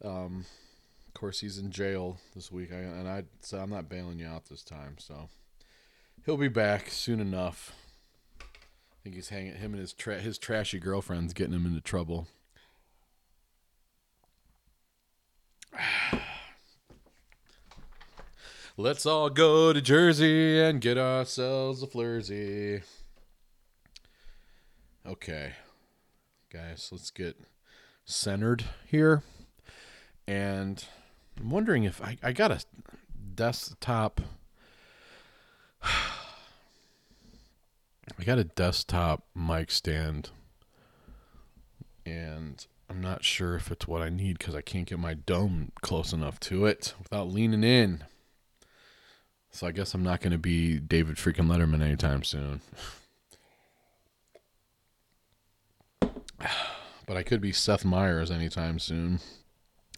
Um, 0.04 0.46
of 1.08 1.14
course, 1.14 1.42
he's 1.42 1.58
in 1.58 1.70
jail 1.70 2.18
this 2.34 2.52
week, 2.52 2.72
I, 2.72 2.78
and 2.78 3.08
I 3.08 3.24
so 3.42 3.60
I'm 3.60 3.70
not 3.70 3.90
bailing 3.90 4.20
you 4.20 4.28
out 4.28 4.46
this 4.46 4.64
time. 4.64 4.96
So 4.98 5.30
he'll 6.26 6.38
be 6.38 6.48
back 6.48 6.90
soon 6.90 7.20
enough. 7.20 7.74
I 8.40 8.46
think 9.04 9.16
he's 9.16 9.30
hanging 9.30 9.56
him 9.56 9.74
and 9.74 9.82
his 9.82 9.94
tra- 9.94 10.20
his 10.20 10.38
trashy 10.38 10.80
girlfriend's 10.80 11.34
getting 11.34 11.54
him 11.54 11.66
into 11.66 11.82
trouble. 11.82 12.28
Let's 18.78 19.06
all 19.06 19.30
go 19.30 19.72
to 19.72 19.82
Jersey 19.82 20.60
and 20.60 20.82
get 20.82 20.98
ourselves 20.98 21.84
a 21.84 21.88
flursy. 21.88 22.82
Okay, 25.06 25.52
guys, 26.52 26.90
let's 26.92 27.12
get 27.12 27.38
centered 28.06 28.64
here. 28.88 29.22
And 30.28 30.84
I'm 31.38 31.50
wondering 31.50 31.84
if 31.84 32.02
I, 32.02 32.18
I 32.24 32.32
got 32.32 32.52
a 32.52 32.62
desktop. 33.36 34.22
I 38.20 38.24
got 38.26 38.40
a 38.40 38.44
desktop 38.44 39.24
mic 39.36 39.72
stand. 39.72 40.30
And 42.06 42.66
I'm 42.90 43.02
not 43.02 43.24
sure 43.24 43.56
if 43.56 43.72
it's 43.72 43.88
what 43.88 44.02
I 44.02 44.10
need 44.10 44.38
because 44.38 44.56
I 44.56 44.62
can't 44.62 44.88
get 44.88 45.00
my 45.00 45.14
dome 45.14 45.72
close 45.82 46.14
enough 46.14 46.40
to 46.42 46.66
it 46.66 46.94
without 47.00 47.32
leaning 47.32 47.64
in. 47.64 48.04
So 49.52 49.68
I 49.68 49.72
guess 49.72 49.94
I'm 49.94 50.04
not 50.04 50.20
going 50.20 50.32
to 50.32 50.38
be 50.38 50.80
David 50.80 51.18
freaking 51.18 51.48
Letterman 51.48 51.82
anytime 51.84 52.24
soon. 52.24 52.62
but 57.06 57.18
I 57.18 57.24
could 57.24 57.40
be 57.40 57.52
Seth 57.52 57.86
Meyers 57.86 58.32
anytime 58.32 58.80
soon. 58.80 59.20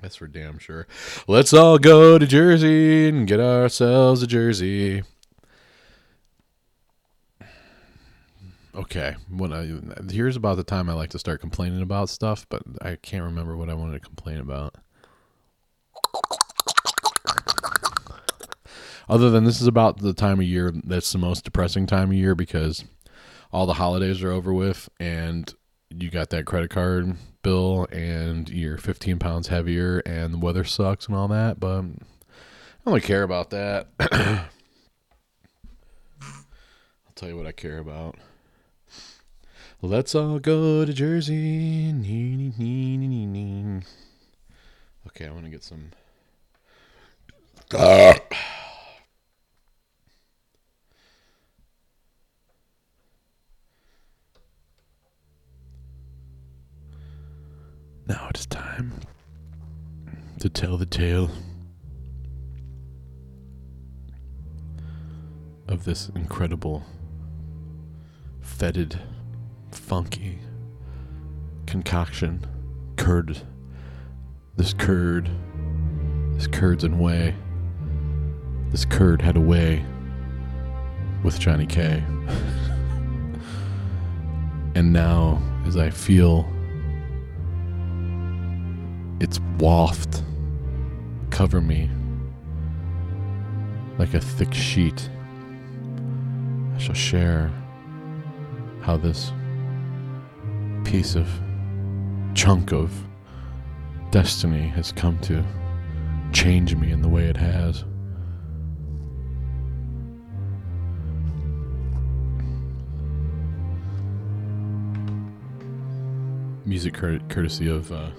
That's 0.02 0.18
for 0.18 0.28
damn 0.28 0.60
sure. 0.60 0.88
Let's 1.28 1.54
all 1.54 1.78
go 1.78 2.20
to 2.20 2.28
Jersey 2.28 3.08
and 3.08 3.26
get 3.28 3.40
ourselves 3.40 4.22
a 4.22 4.28
jersey. 4.28 5.04
Okay, 8.76 9.16
when 9.30 9.54
I 9.54 10.12
here's 10.12 10.36
about 10.36 10.58
the 10.58 10.64
time 10.64 10.90
I 10.90 10.94
like 10.94 11.12
to 11.12 11.20
start 11.20 11.40
complaining 11.40 11.82
about 11.82 12.10
stuff, 12.10 12.46
but 12.50 12.62
I 12.82 12.98
can't 12.98 13.24
remember 13.24 13.56
what 13.56 13.70
I 13.70 13.74
wanted 13.74 13.94
to 13.94 14.06
complain 14.06 14.38
about. 14.38 14.76
Other 19.08 19.30
than 19.30 19.46
this 19.46 19.62
is 19.62 19.68
about 19.68 20.00
the 20.00 20.14
time 20.14 20.40
of 20.40 20.46
year 20.46 20.74
that's 20.84 21.12
the 21.14 21.18
most 21.18 21.46
depressing 21.46 21.86
time 21.86 22.10
of 22.10 22.18
year 22.18 22.36
because 22.36 22.84
all 23.54 23.66
the 23.66 23.76
holidays 23.76 24.22
are 24.22 24.32
over 24.32 24.54
with 24.54 24.90
and 25.00 25.54
you 25.90 26.10
got 26.10 26.30
that 26.32 26.46
credit 26.46 26.70
card 26.70 27.16
bill 27.44 27.88
and 27.94 28.50
you're 28.50 28.78
15 28.78 29.20
pounds 29.20 29.48
heavier 29.48 30.00
and 30.00 30.34
the 30.34 30.38
weather 30.38 30.66
sucks 30.66 31.08
and 31.08 31.16
all 31.16 31.30
that, 31.30 31.62
but 31.62 31.78
I 31.78 31.80
don't 31.80 31.96
really 32.88 33.00
care 33.00 33.24
about 33.24 33.52
that. 33.52 33.88
I'll 34.12 34.50
tell 37.16 37.30
you 37.30 37.38
what 37.38 37.48
I 37.48 37.54
care 37.54 37.78
about. 37.78 38.18
Let's 39.86 40.16
all 40.16 40.40
go 40.40 40.84
to 40.84 40.92
Jersey. 40.92 41.92
Okay, 45.08 45.28
I 45.28 45.32
want 45.32 45.46
to 45.46 45.52
get 45.52 45.64
some. 45.64 45.92
Ah. 47.72 48.16
Now 58.08 58.28
it 58.30 58.40
is 58.40 58.48
time 58.48 58.92
to 60.40 60.50
tell 60.50 60.78
the 60.78 60.88
tale 60.88 61.30
of 65.68 65.86
this 65.86 66.10
incredible, 66.16 66.84
fetid, 68.42 69.00
funky 69.76 70.40
concoction, 71.66 72.46
curd. 72.98 73.42
This 74.56 74.74
curd, 74.74 75.30
this 76.34 76.48
curd's 76.48 76.84
in 76.84 76.98
way. 77.00 77.36
This 78.70 78.86
curd 78.86 79.22
had 79.22 79.38
a 79.38 79.42
way 79.42 79.86
with 81.24 81.40
Johnny 81.40 81.66
K. 81.66 82.04
and 84.76 84.94
now, 84.94 85.42
as 85.66 85.78
I 85.78 85.90
feel 85.90 86.48
its 89.20 89.40
waft 89.60 90.24
cover 91.30 91.62
me 91.62 91.90
like 93.98 94.14
a 94.14 94.20
thick 94.20 94.54
sheet. 94.54 95.10
I 96.76 96.78
shall 96.78 96.96
share 96.96 97.52
how 98.82 98.98
this 98.98 99.32
piece 100.86 101.16
of 101.16 101.28
chunk 102.36 102.72
of 102.72 102.94
destiny 104.12 104.68
has 104.68 104.92
come 104.92 105.18
to 105.20 105.44
change 106.32 106.76
me 106.76 106.92
in 106.92 107.02
the 107.02 107.10
way 107.10 107.26
it 107.26 107.36
has. 107.36 107.84
Music 116.66 116.94
cour- 116.94 117.20
courtesy 117.30 117.68
of 117.68 117.92
uh, 117.92 118.10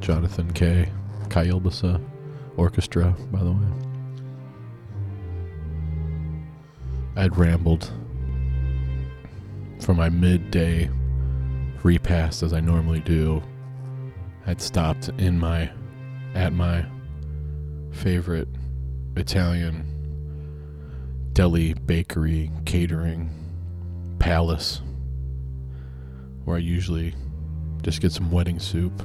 Jonathan 0.00 0.52
K. 0.52 0.90
Kayelbasa. 1.28 2.04
Orchestra, 2.56 3.16
by 3.30 3.42
the 3.42 3.52
way. 3.52 3.66
I'd 7.16 7.36
rambled 7.36 7.90
for 9.80 9.94
my 9.94 10.08
midday 10.08 10.90
repast 11.82 12.42
as 12.42 12.52
I 12.52 12.60
normally 12.60 13.00
do. 13.00 13.42
I'd 14.46 14.60
stopped 14.60 15.10
in 15.18 15.38
my 15.38 15.70
at 16.34 16.52
my 16.52 16.84
favorite 17.92 18.48
Italian 19.16 19.88
deli, 21.32 21.74
bakery, 21.74 22.50
catering 22.64 23.30
palace 24.18 24.82
where 26.44 26.56
I 26.56 26.60
usually 26.60 27.14
just 27.82 28.00
get 28.00 28.12
some 28.12 28.30
wedding 28.30 28.58
soup. 28.58 29.02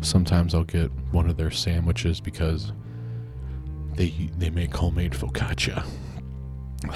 Sometimes 0.00 0.54
I'll 0.54 0.64
get 0.64 0.90
one 1.10 1.28
of 1.28 1.36
their 1.36 1.50
sandwiches 1.50 2.20
because 2.20 2.72
they 3.94 4.30
they 4.38 4.50
make 4.50 4.74
homemade 4.74 5.12
focaccia, 5.12 5.84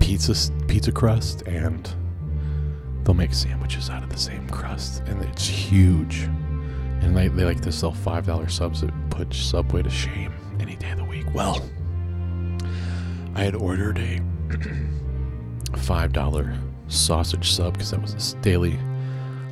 pizza 0.00 0.52
pizza 0.66 0.92
crust, 0.92 1.42
and 1.42 1.88
they'll 3.06 3.14
make 3.14 3.32
sandwiches 3.32 3.88
out 3.88 4.02
of 4.02 4.10
the 4.10 4.18
same 4.18 4.48
crust, 4.48 5.00
and 5.06 5.22
it's 5.22 5.46
huge. 5.46 6.22
And 7.00 7.16
they, 7.16 7.28
they 7.28 7.44
like 7.44 7.60
to 7.60 7.70
sell 7.70 7.92
five 7.92 8.26
dollar 8.26 8.48
subs 8.48 8.80
that 8.80 8.92
put 9.10 9.32
Subway 9.32 9.82
to 9.82 9.90
shame 9.90 10.32
any 10.58 10.74
day 10.74 10.90
of 10.90 10.98
the 10.98 11.04
week. 11.04 11.26
Well, 11.32 11.64
I 13.36 13.44
had 13.44 13.54
ordered 13.54 13.98
a 13.98 14.20
five 15.76 16.12
dollar 16.12 16.58
sausage 16.88 17.52
sub 17.52 17.74
because 17.74 17.92
that 17.92 18.02
was 18.02 18.12
this 18.12 18.34
daily 18.42 18.76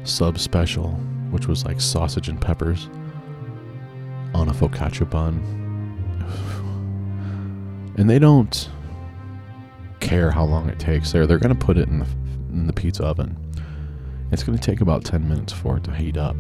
sub 0.03 0.39
special, 0.39 0.91
which 1.31 1.47
was 1.47 1.65
like 1.65 1.81
sausage 1.81 2.29
and 2.29 2.41
peppers 2.41 2.89
on 4.35 4.49
a 4.49 4.53
focaccia 4.53 5.09
bun. 5.09 5.41
And 7.97 8.11
they 8.11 8.19
don't 8.19 8.69
care 10.01 10.33
how 10.33 10.43
long 10.43 10.69
it 10.69 10.81
takes 10.81 11.13
there. 11.13 11.29
They're 11.29 11.39
going 11.39 11.57
to 11.57 11.65
put 11.65 11.79
it 11.79 11.87
in 11.87 12.01
the, 12.01 12.07
in 12.55 12.67
the 12.67 12.73
pizza 12.73 13.05
oven. 13.05 13.37
It's 14.31 14.43
going 14.43 14.59
to 14.59 14.65
take 14.65 14.81
about 14.81 15.05
10 15.05 15.29
minutes 15.29 15.53
for 15.53 15.77
it 15.77 15.85
to 15.85 15.95
heat 15.95 16.17
up. 16.17 16.37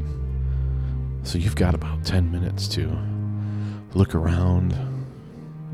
So 1.22 1.38
you've 1.38 1.56
got 1.56 1.74
about 1.74 2.04
10 2.04 2.30
minutes 2.30 2.68
to 2.68 2.96
look 3.94 4.14
around 4.14 4.72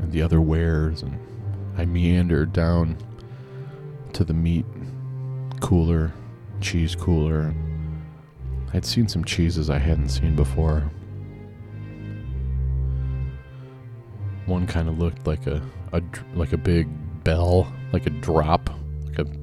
and 0.01 0.11
the 0.11 0.21
other 0.21 0.41
wares. 0.41 1.03
And 1.03 1.19
I 1.77 1.85
meandered 1.85 2.53
down 2.53 2.97
to 4.13 4.23
the 4.23 4.33
meat 4.33 4.65
cooler, 5.59 6.13
cheese 6.59 6.95
cooler. 6.95 7.53
I'd 8.73 8.85
seen 8.85 9.07
some 9.07 9.23
cheeses 9.23 9.69
I 9.69 9.77
hadn't 9.77 10.09
seen 10.09 10.35
before. 10.35 10.89
One 14.45 14.65
kind 14.67 14.89
of 14.89 14.99
looked 14.99 15.27
like 15.27 15.47
a, 15.47 15.61
a 15.93 16.01
like 16.33 16.53
a 16.53 16.57
big 16.57 16.87
bell, 17.23 17.71
like 17.93 18.07
a 18.07 18.09
drop, 18.09 18.69
like 19.05 19.19
a 19.19 19.40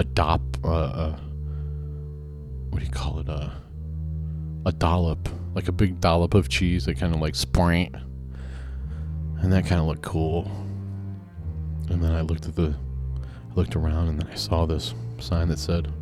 a 0.00 0.04
dop, 0.04 0.40
uh, 0.64 0.68
uh, 0.68 1.16
what 2.70 2.78
do 2.78 2.86
you 2.86 2.90
call 2.90 3.18
it? 3.18 3.28
Uh, 3.28 3.50
a 4.64 4.72
dollop, 4.72 5.28
like 5.54 5.68
a 5.68 5.72
big 5.72 6.00
dollop 6.00 6.32
of 6.32 6.48
cheese 6.48 6.86
that 6.86 6.98
kind 6.98 7.14
of 7.14 7.20
like 7.20 7.34
sprint, 7.34 7.94
and 9.42 9.52
that 9.52 9.66
kind 9.66 9.78
of 9.78 9.86
looked 9.86 10.00
cool. 10.00 10.50
And 11.90 12.02
then 12.02 12.12
I 12.12 12.22
looked 12.22 12.46
at 12.46 12.56
the, 12.56 12.74
I 13.50 13.54
looked 13.54 13.76
around, 13.76 14.08
and 14.08 14.18
then 14.18 14.26
I 14.30 14.36
saw 14.36 14.64
this 14.64 14.94
sign 15.18 15.48
that 15.48 15.58
said 15.58 15.92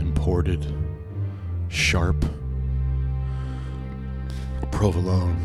imported 0.00 0.74
sharp 1.68 2.24
provolone 4.70 5.36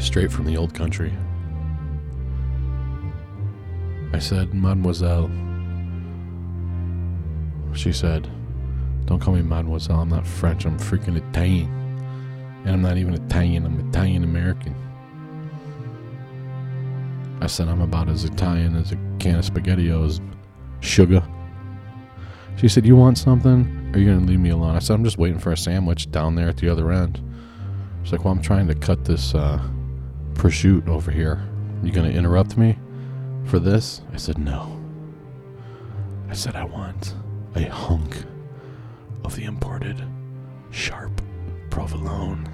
straight 0.00 0.32
from 0.32 0.46
the 0.46 0.56
old 0.56 0.74
country. 0.74 1.12
I 4.12 4.18
said, 4.18 4.52
Mademoiselle. 4.52 5.30
She 7.72 7.92
said, 7.92 8.28
Don't 9.06 9.20
call 9.20 9.34
me 9.34 9.42
Mademoiselle. 9.42 10.00
I'm 10.00 10.10
not 10.10 10.26
French. 10.26 10.66
I'm 10.66 10.78
freaking 10.78 11.16
Italian. 11.16 11.70
And 12.64 12.70
I'm 12.70 12.82
not 12.82 12.98
even 12.98 13.14
Italian. 13.14 13.64
I'm 13.64 13.88
Italian 13.88 14.22
American. 14.22 14.76
I 17.40 17.46
said, 17.46 17.68
I'm 17.68 17.80
about 17.80 18.08
as 18.08 18.24
Italian 18.24 18.76
as 18.76 18.92
a 18.92 18.96
can 19.18 19.36
of 19.36 19.46
SpaghettiOs. 19.46 20.20
Sugar. 20.80 21.26
She 22.56 22.68
said, 22.68 22.84
You 22.84 22.96
want 22.96 23.16
something? 23.16 23.90
Or 23.92 23.96
are 23.96 23.98
you 23.98 24.06
going 24.06 24.20
to 24.20 24.26
leave 24.26 24.40
me 24.40 24.50
alone? 24.50 24.76
I 24.76 24.80
said, 24.80 24.94
I'm 24.94 25.04
just 25.04 25.16
waiting 25.16 25.38
for 25.38 25.52
a 25.52 25.56
sandwich 25.56 26.10
down 26.10 26.34
there 26.34 26.48
at 26.48 26.58
the 26.58 26.68
other 26.68 26.92
end. 26.92 27.20
She's 28.02 28.12
like, 28.12 28.24
Well, 28.26 28.34
I'm 28.34 28.42
trying 28.42 28.68
to 28.68 28.74
cut 28.74 29.06
this 29.06 29.34
uh, 29.34 29.58
prosciutto 30.34 30.88
over 30.88 31.10
here. 31.10 31.42
You 31.82 31.92
going 31.92 32.12
to 32.12 32.16
interrupt 32.16 32.58
me 32.58 32.76
for 33.44 33.58
this? 33.58 34.02
I 34.12 34.16
said, 34.16 34.38
No. 34.38 34.78
I 36.28 36.34
said, 36.34 36.56
I 36.56 36.64
want 36.64 37.14
a 37.54 37.64
hunk 37.64 38.16
of 39.24 39.36
the 39.36 39.44
imported 39.44 40.02
sharp 40.70 41.20
provolone. 41.70 42.48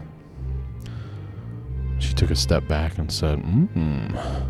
She 1.99 2.13
took 2.13 2.31
a 2.31 2.37
step 2.37 2.67
back 2.69 2.99
and 2.99 3.11
said, 3.11 3.43
Mmm. 3.43 4.49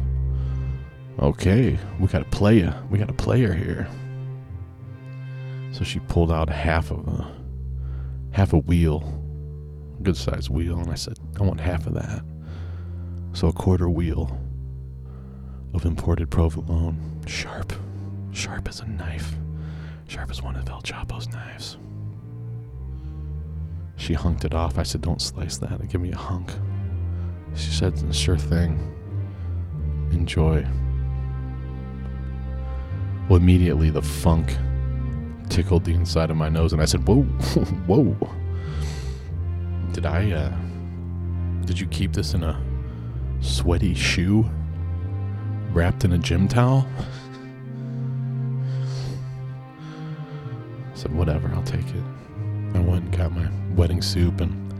Okay, 1.20 1.76
we 1.98 2.06
got 2.06 2.22
a 2.22 2.26
player. 2.26 2.80
We 2.90 2.98
got 2.98 3.10
a 3.10 3.14
player 3.14 3.52
here. 3.52 3.88
So 5.72 5.84
she 5.84 5.98
pulled 6.00 6.30
out 6.32 6.48
half 6.48 6.90
of 6.90 7.06
a 7.08 7.34
half 8.30 8.52
a 8.52 8.58
wheel, 8.58 9.00
good 10.02 10.16
sized 10.16 10.48
wheel, 10.48 10.78
and 10.78 10.90
I 10.90 10.94
said, 10.94 11.18
I 11.40 11.42
want 11.42 11.60
half 11.60 11.86
of 11.86 11.94
that. 11.94 12.22
So 13.32 13.48
a 13.48 13.52
quarter 13.52 13.88
wheel 13.90 14.38
of 15.74 15.84
imported 15.84 16.30
provolone, 16.30 17.20
sharp, 17.26 17.72
sharp 18.32 18.68
as 18.68 18.80
a 18.80 18.86
knife, 18.86 19.34
sharp 20.06 20.30
as 20.30 20.42
one 20.42 20.56
of 20.56 20.68
El 20.68 20.80
Chapo's 20.82 21.28
knives. 21.28 21.76
She 23.96 24.14
hunked 24.14 24.44
it 24.44 24.54
off. 24.54 24.78
I 24.78 24.82
said, 24.84 25.00
Don't 25.02 25.20
slice 25.20 25.58
that. 25.58 25.86
Give 25.88 26.00
me 26.00 26.12
a 26.12 26.16
hunk. 26.16 26.52
She 27.54 27.70
said, 27.70 28.14
Sure 28.14 28.38
thing. 28.38 28.94
Enjoy. 30.12 30.64
Well, 33.28 33.36
immediately 33.36 33.90
the 33.90 34.00
funk 34.00 34.56
tickled 35.50 35.84
the 35.84 35.92
inside 35.92 36.30
of 36.30 36.36
my 36.36 36.48
nose, 36.48 36.72
and 36.72 36.80
I 36.80 36.86
said, 36.86 37.06
"Whoa, 37.06 37.22
whoa! 37.86 38.16
Did 39.92 40.06
I? 40.06 40.30
uh 40.30 40.56
Did 41.66 41.78
you 41.78 41.86
keep 41.88 42.12
this 42.12 42.32
in 42.34 42.42
a 42.42 42.58
sweaty 43.40 43.94
shoe, 43.94 44.48
wrapped 45.78 46.04
in 46.04 46.12
a 46.12 46.18
gym 46.18 46.48
towel?" 46.48 46.84
I 50.92 50.94
said, 50.94 51.14
"Whatever, 51.14 51.48
I'll 51.54 51.62
take 51.62 51.86
it." 51.86 52.02
I 52.74 52.80
went 52.80 53.04
and 53.04 53.16
got 53.16 53.32
my 53.32 53.48
wedding 53.76 54.02
soup 54.02 54.40
and 54.40 54.74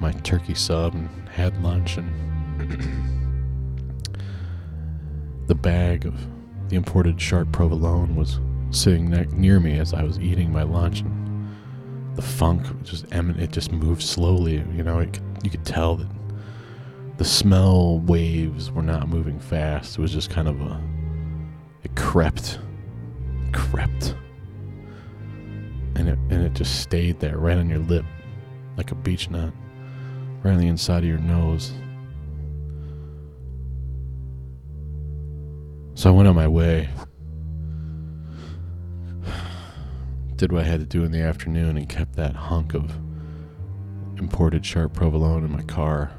my 0.00 0.12
turkey 0.12 0.54
sub, 0.54 0.94
and 0.94 1.10
had 1.28 1.62
lunch, 1.62 1.98
and 1.98 2.08
the 5.46 5.54
bag 5.54 6.06
of 6.06 6.14
the 6.70 6.76
imported 6.76 7.20
sharp 7.20 7.52
provolone 7.52 8.16
was 8.16 8.40
sitting 8.70 9.10
ne- 9.10 9.26
near 9.32 9.60
me 9.60 9.78
as 9.78 9.92
I 9.92 10.04
was 10.04 10.18
eating 10.18 10.50
my 10.50 10.62
lunch, 10.62 11.00
and 11.00 11.50
the 12.14 12.22
funk 12.22 12.82
just 12.82 13.04
emin- 13.12 13.38
it 13.38 13.52
just 13.52 13.72
moved 13.72 14.02
slowly. 14.02 14.64
You 14.74 14.84
know, 14.84 15.00
you 15.42 15.50
could 15.50 15.66
tell 15.66 15.96
that 15.96 16.08
the 17.18 17.24
smell 17.24 17.98
waves 17.98 18.70
were 18.70 18.82
not 18.82 19.08
moving 19.08 19.40
fast. 19.40 19.98
It 19.98 20.00
was 20.00 20.12
just 20.12 20.30
kind 20.30 20.46
of 20.46 20.60
a 20.60 20.80
it 21.82 21.94
crept, 21.96 22.60
crept, 23.52 24.14
and 25.96 26.08
it 26.08 26.18
and 26.30 26.44
it 26.44 26.54
just 26.54 26.80
stayed 26.80 27.18
there, 27.18 27.36
right 27.36 27.58
on 27.58 27.68
your 27.68 27.80
lip, 27.80 28.04
like 28.76 28.92
a 28.92 28.94
beech 28.94 29.28
nut, 29.30 29.52
right 30.44 30.52
on 30.52 30.58
the 30.58 30.68
inside 30.68 30.98
of 30.98 31.08
your 31.08 31.18
nose. 31.18 31.72
So 35.94 36.10
I 36.10 36.12
went 36.12 36.28
on 36.28 36.36
my 36.36 36.46
way. 36.46 36.88
Did 40.36 40.52
what 40.52 40.62
I 40.62 40.68
had 40.68 40.78
to 40.78 40.86
do 40.86 41.02
in 41.02 41.10
the 41.10 41.20
afternoon 41.20 41.76
and 41.76 41.88
kept 41.88 42.14
that 42.14 42.36
hunk 42.36 42.74
of 42.74 42.96
imported 44.20 44.64
sharp 44.64 44.94
provolone 44.94 45.44
in 45.44 45.50
my 45.50 45.62
car 45.62 46.12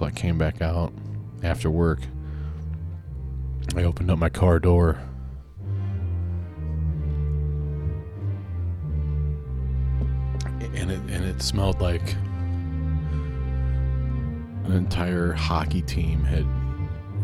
until 0.00 0.16
I 0.16 0.20
came 0.20 0.38
back 0.38 0.62
out 0.62 0.92
after 1.42 1.68
work. 1.70 1.98
I 3.74 3.82
opened 3.82 4.12
up 4.12 4.18
my 4.18 4.28
car 4.28 4.60
door. 4.60 5.00
And 10.74 10.92
it 10.92 11.00
and 11.10 11.24
it 11.24 11.42
smelled 11.42 11.80
like 11.80 12.12
an 14.64 14.72
entire 14.72 15.32
hockey 15.32 15.82
team 15.82 16.22
had 16.22 16.46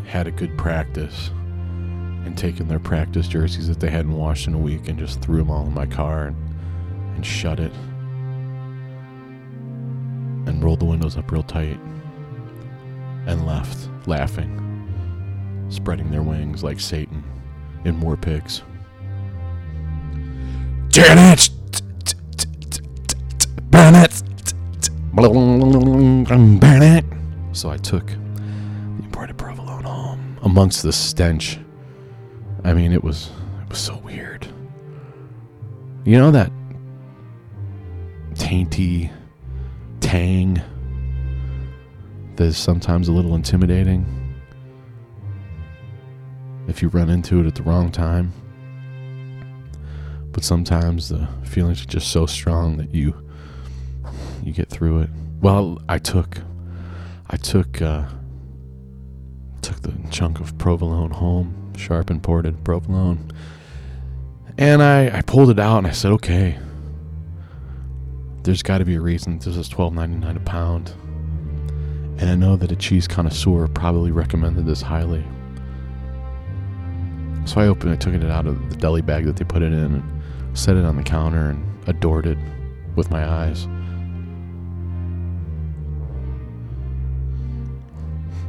had 0.05 0.27
a 0.27 0.33
good 0.33 0.59
practice 0.59 1.29
and 2.25 2.37
taken 2.37 2.67
their 2.67 2.81
practice 2.81 3.29
jerseys 3.29 3.69
that 3.69 3.79
they 3.79 3.91
hadn't 3.91 4.17
washed 4.17 4.49
in 4.49 4.55
a 4.55 4.59
week 4.59 4.89
and 4.89 4.99
just 4.99 5.21
threw 5.21 5.39
them 5.39 5.51
all 5.51 5.65
in 5.65 5.73
my 5.73 5.87
car 5.87 6.27
and, 6.27 6.37
and 7.15 7.25
shut 7.25 7.61
it 7.61 7.73
and 10.47 10.65
rolled 10.65 10.81
the 10.81 10.85
windows 10.85 11.17
up 11.17 11.31
real 11.31 11.45
tight 11.45 11.79
and 13.27 13.47
left, 13.47 13.89
laughing, 14.07 14.61
spreading 15.69 16.11
their 16.11 16.23
wings 16.23 16.63
like 16.63 16.81
Satan 16.81 17.25
in 17.85 18.01
war 18.01 18.17
pigs. 18.17 18.63
So 27.53 27.71
I 27.71 27.77
took 27.77 28.07
the 28.07 29.03
imported 29.03 29.39
provolone 29.39 29.85
home 29.85 30.39
amongst 30.43 30.83
the 30.83 30.93
stench. 30.93 31.59
I 32.65 32.75
mean, 32.75 32.93
it 32.93 33.03
was 33.03 33.31
it 33.63 33.69
was 33.69 33.79
so 33.79 33.97
weird. 33.99 34.47
You 36.05 36.19
know 36.19 36.31
that 36.31 36.53
tainty 38.35 39.11
tang 40.01 40.61
that 42.37 42.45
is 42.45 42.57
sometimes 42.57 43.09
a 43.09 43.13
little 43.13 43.35
intimidating 43.35 44.07
if 46.67 46.83
you 46.83 46.89
run 46.89 47.11
into 47.11 47.41
it 47.41 47.47
at 47.47 47.55
the 47.55 47.63
wrong 47.63 47.91
time. 47.93 48.33
But 50.33 50.43
sometimes 50.43 51.11
the 51.11 51.29
feelings 51.45 51.83
are 51.83 51.87
just 51.87 52.11
so 52.11 52.27
strong 52.27 52.77
that 52.79 52.95
you 52.95 53.15
you 54.43 54.53
get 54.53 54.69
through 54.69 55.03
it. 55.03 55.11
Well, 55.41 55.81
I 55.89 55.99
took 55.99 56.39
I 57.31 57.37
took 57.37 57.81
uh, 57.81 58.05
took 59.63 59.81
the 59.83 59.95
chunk 60.11 60.41
of 60.41 60.59
provolone 60.59 61.13
home, 61.13 61.73
sharp 61.77 62.11
imported 62.11 62.65
provolone, 62.65 63.31
and 64.59 64.83
I, 64.83 65.19
I 65.19 65.23
pulled 65.23 65.51
it 65.51 65.59
out 65.59 65.79
and 65.79 65.87
I 65.87 65.93
said, 65.93 66.11
okay, 66.13 66.59
there's 68.43 68.63
got 68.63 68.79
to 68.79 68.85
be 68.85 68.97
a 68.97 69.01
reason 69.01 69.39
this 69.39 69.57
is 69.57 69.69
twelve 69.69 69.95
ninety 69.95 70.17
nine 70.17 70.37
a 70.37 70.41
pound, 70.41 70.93
and 72.19 72.31
I 72.31 72.35
know 72.35 72.57
that 72.57 72.71
a 72.71 72.77
cheese 72.77 73.09
connoisseur 73.09 73.67
probably 73.69 74.13
recommended 74.13 74.67
this 74.67 74.81
highly. 74.81 75.25
So 77.45 77.61
I 77.61 77.67
opened 77.67 77.93
it, 77.93 78.01
took 78.01 78.15
it 78.15 78.25
out 78.25 78.47
of 78.47 78.71
the 78.71 78.77
deli 78.77 79.03
bag 79.03 79.27
that 79.27 79.37
they 79.37 79.45
put 79.45 79.63
it 79.63 79.73
in, 79.73 79.95
and 79.95 80.59
set 80.59 80.77
it 80.77 80.85
on 80.85 80.97
the 80.97 81.03
counter 81.03 81.51
and 81.51 81.89
adored 81.89 82.27
it 82.27 82.39
with 82.95 83.11
my 83.11 83.29
eyes. 83.29 83.67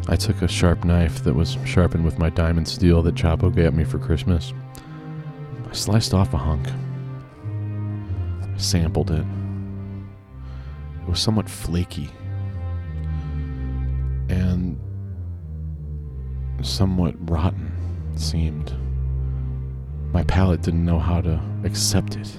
I 0.08 0.16
took 0.16 0.44
a 0.44 0.48
sharp 0.48 0.86
knife 0.86 1.24
that 1.24 1.34
was 1.34 1.58
sharpened 1.66 2.06
with 2.06 2.20
my 2.20 2.30
diamond 2.30 2.68
steel 2.68 3.02
that 3.02 3.16
Chapo 3.16 3.54
gave 3.54 3.74
me 3.74 3.84
for 3.84 3.98
Christmas. 3.98 4.54
I 5.68 5.74
sliced 5.74 6.14
off 6.14 6.34
a 6.34 6.38
hunk. 6.38 6.68
I 8.44 8.58
sampled 8.58 9.10
it. 9.10 9.26
It 11.02 11.10
was 11.10 11.20
somewhat 11.20 11.50
flaky 11.50 12.12
and 14.30 14.80
somewhat 16.62 17.16
rotten, 17.30 17.72
seemed. 18.16 18.74
My 20.14 20.24
palate 20.24 20.62
didn't 20.62 20.86
know 20.86 21.00
how 21.00 21.22
to 21.22 21.42
accept 21.64 22.16
it. 22.16 22.38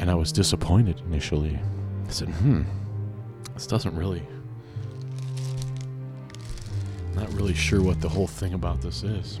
And 0.00 0.10
I 0.10 0.14
was 0.14 0.32
disappointed 0.32 1.02
initially. 1.06 1.58
I 2.06 2.10
said, 2.10 2.28
hmm, 2.28 2.62
this 3.54 3.66
doesn't 3.66 3.94
really 3.96 4.22
not 7.14 7.32
really 7.34 7.54
sure 7.54 7.82
what 7.82 8.00
the 8.00 8.08
whole 8.08 8.26
thing 8.28 8.54
about 8.54 8.80
this 8.80 9.02
is. 9.02 9.40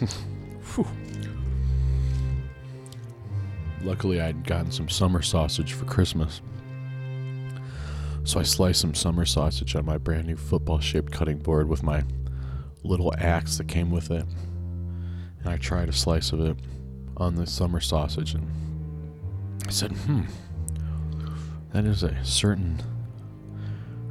Luckily, 3.82 4.20
I'd 4.20 4.46
gotten 4.46 4.70
some 4.70 4.88
summer 4.88 5.22
sausage 5.22 5.72
for 5.72 5.86
Christmas. 5.86 6.42
So 8.24 8.38
I 8.40 8.44
sliced 8.44 8.80
some 8.80 8.94
summer 8.94 9.24
sausage 9.24 9.74
on 9.74 9.84
my 9.84 9.98
brand 9.98 10.26
new 10.26 10.36
football 10.36 10.80
shaped 10.80 11.12
cutting 11.12 11.38
board 11.38 11.68
with 11.68 11.82
my 11.82 12.04
little 12.84 13.12
axe 13.18 13.58
that 13.58 13.68
came 13.68 13.90
with 13.90 14.10
it. 14.10 14.24
And 15.40 15.48
I 15.48 15.56
tried 15.56 15.88
a 15.88 15.92
slice 15.92 16.32
of 16.32 16.40
it 16.40 16.56
on 17.16 17.34
the 17.34 17.46
summer 17.46 17.80
sausage 17.80 18.34
and 18.34 18.48
I 19.66 19.70
said, 19.70 19.92
hmm, 19.92 20.22
that 21.72 21.84
is 21.84 22.02
a 22.02 22.24
certain 22.24 22.80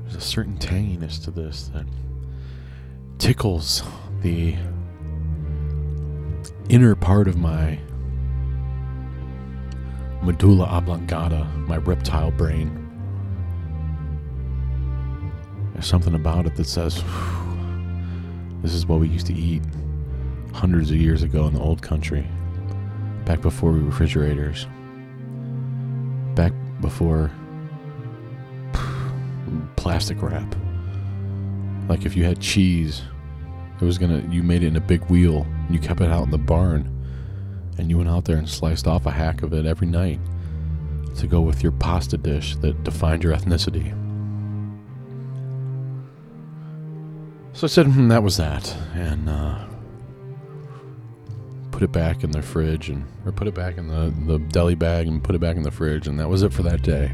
there's 0.03 0.15
a 0.15 0.21
certain 0.21 0.57
tanginess 0.57 1.23
to 1.23 1.31
this 1.31 1.69
that 1.69 1.85
tickles 3.17 3.81
the 4.21 4.55
inner 6.69 6.95
part 6.95 7.27
of 7.27 7.37
my 7.37 7.79
medulla 10.21 10.65
oblongata, 10.65 11.45
my 11.55 11.77
reptile 11.77 12.31
brain. 12.31 12.80
There's 15.81 15.89
something 15.89 16.13
about 16.13 16.45
it 16.45 16.55
that 16.57 16.67
says, 16.67 17.03
this 18.61 18.71
is 18.75 18.85
what 18.85 18.99
we 18.99 19.07
used 19.07 19.25
to 19.25 19.33
eat 19.33 19.63
hundreds 20.53 20.91
of 20.91 20.97
years 20.97 21.23
ago 21.23 21.47
in 21.47 21.55
the 21.55 21.59
old 21.59 21.81
country, 21.81 22.27
back 23.25 23.41
before 23.41 23.71
refrigerators, 23.71 24.67
back 26.35 26.53
before 26.81 27.31
plastic 29.75 30.21
wrap. 30.21 30.55
Like 31.89 32.05
if 32.05 32.15
you 32.15 32.25
had 32.25 32.39
cheese, 32.39 33.01
it 33.81 33.83
was 33.83 33.97
gonna 33.97 34.23
you 34.29 34.43
made 34.43 34.61
it 34.61 34.67
in 34.67 34.75
a 34.75 34.81
big 34.81 35.03
wheel 35.05 35.47
and 35.65 35.73
you 35.73 35.79
kept 35.79 35.99
it 35.99 36.11
out 36.11 36.25
in 36.25 36.29
the 36.29 36.37
barn 36.37 36.95
and 37.79 37.89
you 37.89 37.97
went 37.97 38.07
out 38.07 38.25
there 38.25 38.37
and 38.37 38.47
sliced 38.47 38.85
off 38.85 39.07
a 39.07 39.11
hack 39.11 39.41
of 39.41 39.51
it 39.51 39.65
every 39.65 39.87
night 39.87 40.19
to 41.17 41.25
go 41.25 41.41
with 41.41 41.63
your 41.63 41.71
pasta 41.71 42.17
dish 42.17 42.55
that 42.57 42.83
defined 42.83 43.23
your 43.23 43.35
ethnicity. 43.35 43.97
So 47.53 47.65
I 47.65 47.67
said, 47.67 47.85
hmm, 47.87 48.07
that 48.07 48.23
was 48.23 48.37
that. 48.37 48.75
And 48.93 49.29
uh, 49.29 49.65
put 51.71 51.83
it 51.83 51.91
back 51.91 52.23
in 52.23 52.31
the 52.31 52.41
fridge 52.41 52.89
and 52.89 53.05
or 53.25 53.31
put 53.31 53.47
it 53.47 53.55
back 53.55 53.77
in 53.77 53.87
the, 53.87 54.13
the 54.27 54.37
deli 54.49 54.75
bag 54.75 55.07
and 55.07 55.23
put 55.23 55.35
it 55.35 55.39
back 55.39 55.55
in 55.55 55.63
the 55.63 55.71
fridge 55.71 56.07
and 56.07 56.19
that 56.19 56.29
was 56.29 56.43
it 56.43 56.53
for 56.53 56.63
that 56.63 56.81
day. 56.83 57.11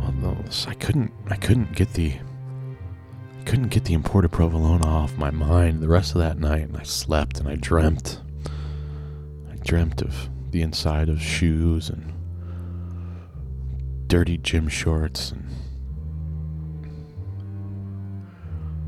Although 0.00 0.36
I 0.66 0.74
couldn't 0.74 1.12
I 1.28 1.36
couldn't 1.36 1.74
get 1.74 1.92
the 1.92 2.14
couldn't 3.44 3.68
get 3.68 3.84
the 3.84 3.94
imported 3.94 4.32
provolone 4.32 4.82
off 4.82 5.16
my 5.18 5.30
mind 5.30 5.80
the 5.80 5.88
rest 5.88 6.14
of 6.14 6.18
that 6.20 6.38
night 6.38 6.62
and 6.62 6.76
I 6.76 6.82
slept 6.84 7.38
and 7.38 7.48
I 7.48 7.56
dreamt 7.56 8.20
I 9.52 9.56
dreamt 9.56 10.00
of 10.02 10.28
the 10.52 10.62
inside 10.62 11.08
of 11.08 11.20
shoes 11.20 11.90
and 11.90 12.12
dirty 14.06 14.38
gym 14.38 14.68
shorts 14.68 15.32
and 15.32 15.44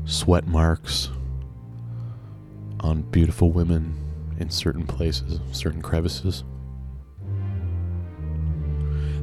sweat 0.09 0.47
marks 0.47 1.09
on 2.79 3.03
beautiful 3.11 3.51
women 3.51 3.95
in 4.39 4.49
certain 4.49 4.87
places, 4.87 5.39
certain 5.51 5.81
crevices. 5.81 6.43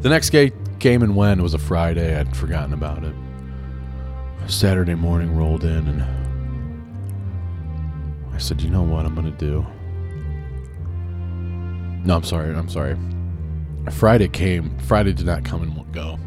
The 0.00 0.08
next 0.08 0.30
ga- 0.30 0.52
came 0.78 1.02
and 1.02 1.16
went. 1.16 1.40
It 1.40 1.42
was 1.42 1.54
a 1.54 1.58
Friday. 1.58 2.16
I'd 2.16 2.36
forgotten 2.36 2.72
about 2.72 3.02
it. 3.02 3.14
Saturday 4.46 4.94
morning 4.94 5.36
rolled 5.36 5.64
in, 5.64 5.88
and 5.88 6.04
I 8.32 8.38
said, 8.38 8.62
"You 8.62 8.70
know 8.70 8.82
what 8.82 9.04
I'm 9.04 9.14
gonna 9.14 9.32
do?" 9.32 9.66
No, 12.04 12.14
I'm 12.14 12.22
sorry. 12.22 12.54
I'm 12.54 12.68
sorry. 12.68 12.96
Friday 13.90 14.28
came. 14.28 14.78
Friday 14.78 15.12
did 15.12 15.26
not 15.26 15.44
come 15.44 15.62
and 15.62 15.92
go. 15.92 16.18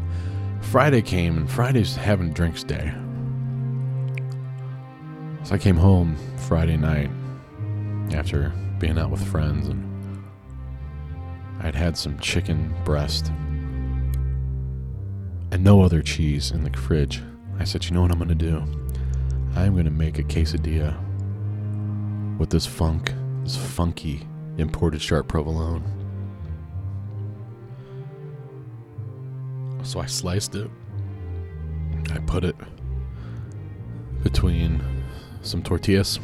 Friday 0.60 1.00
came, 1.00 1.38
and 1.38 1.50
Friday's 1.50 1.96
having 1.96 2.34
drinks 2.34 2.62
day. 2.62 2.92
So 5.42 5.54
I 5.54 5.58
came 5.58 5.76
home 5.76 6.16
Friday 6.48 6.76
night 6.76 7.10
after 8.14 8.52
being 8.78 8.98
out 8.98 9.10
with 9.10 9.26
friends, 9.26 9.68
and 9.68 10.24
I'd 11.60 11.74
had 11.74 11.96
some 11.96 12.18
chicken 12.18 12.74
breast 12.84 13.32
and 15.50 15.64
no 15.64 15.82
other 15.82 16.02
cheese 16.02 16.50
in 16.50 16.62
the 16.62 16.70
fridge. 16.70 17.22
I 17.58 17.64
said, 17.64 17.84
you 17.84 17.90
know 17.90 18.02
what 18.02 18.12
I'm 18.12 18.18
going 18.18 18.28
to 18.28 18.34
do? 18.34 18.62
I'm 19.56 19.72
going 19.72 19.84
to 19.84 19.90
make 19.90 20.18
a 20.18 20.22
quesadilla 20.22 20.96
with 22.38 22.50
this 22.50 22.66
funk, 22.66 23.12
this 23.42 23.56
funky 23.56 24.26
imported 24.56 25.02
sharp 25.02 25.26
provolone. 25.28 25.82
So 29.82 30.00
I 30.00 30.06
sliced 30.06 30.54
it. 30.54 30.70
I 32.12 32.18
put 32.18 32.44
it 32.44 32.56
between 34.22 34.82
some 35.42 35.62
tortillas 35.62 36.18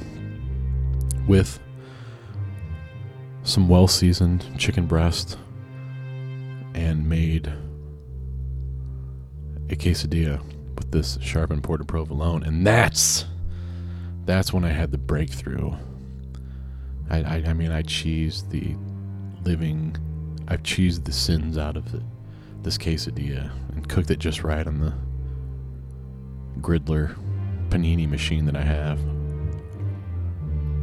with 1.26 1.59
some 3.42 3.68
well 3.68 3.88
seasoned 3.88 4.44
chicken 4.59 4.87
breast 4.87 5.38
and 6.74 7.09
made 7.09 7.52
a 9.70 9.76
quesadilla 9.76 10.40
with 10.76 10.90
this 10.90 11.18
sharp 11.20 11.50
imported 11.50 11.88
provolone, 11.88 12.42
and 12.42 12.66
that's 12.66 13.24
that's 14.24 14.52
when 14.52 14.64
I 14.64 14.70
had 14.70 14.90
the 14.90 14.98
breakthrough. 14.98 15.72
I, 17.09 17.18
I, 17.18 17.44
I 17.46 17.52
mean, 17.52 17.70
I 17.70 17.83
cheesed 17.83 18.50
the 18.50 18.74
living, 19.48 19.96
I've 20.48 20.64
cheesed 20.64 21.05
the 21.05 21.12
sins 21.12 21.57
out 21.57 21.76
of 21.76 21.85
this 22.62 22.76
quesadilla 22.76 23.50
and 23.74 23.88
cooked 23.88 24.11
it 24.11 24.18
just 24.18 24.42
right 24.42 24.66
on 24.66 24.81
the 24.81 24.92
griddler 26.61 27.16
panini 27.70 28.09
machine 28.09 28.44
that 28.46 28.57
I 28.57 28.62
have. 28.62 28.98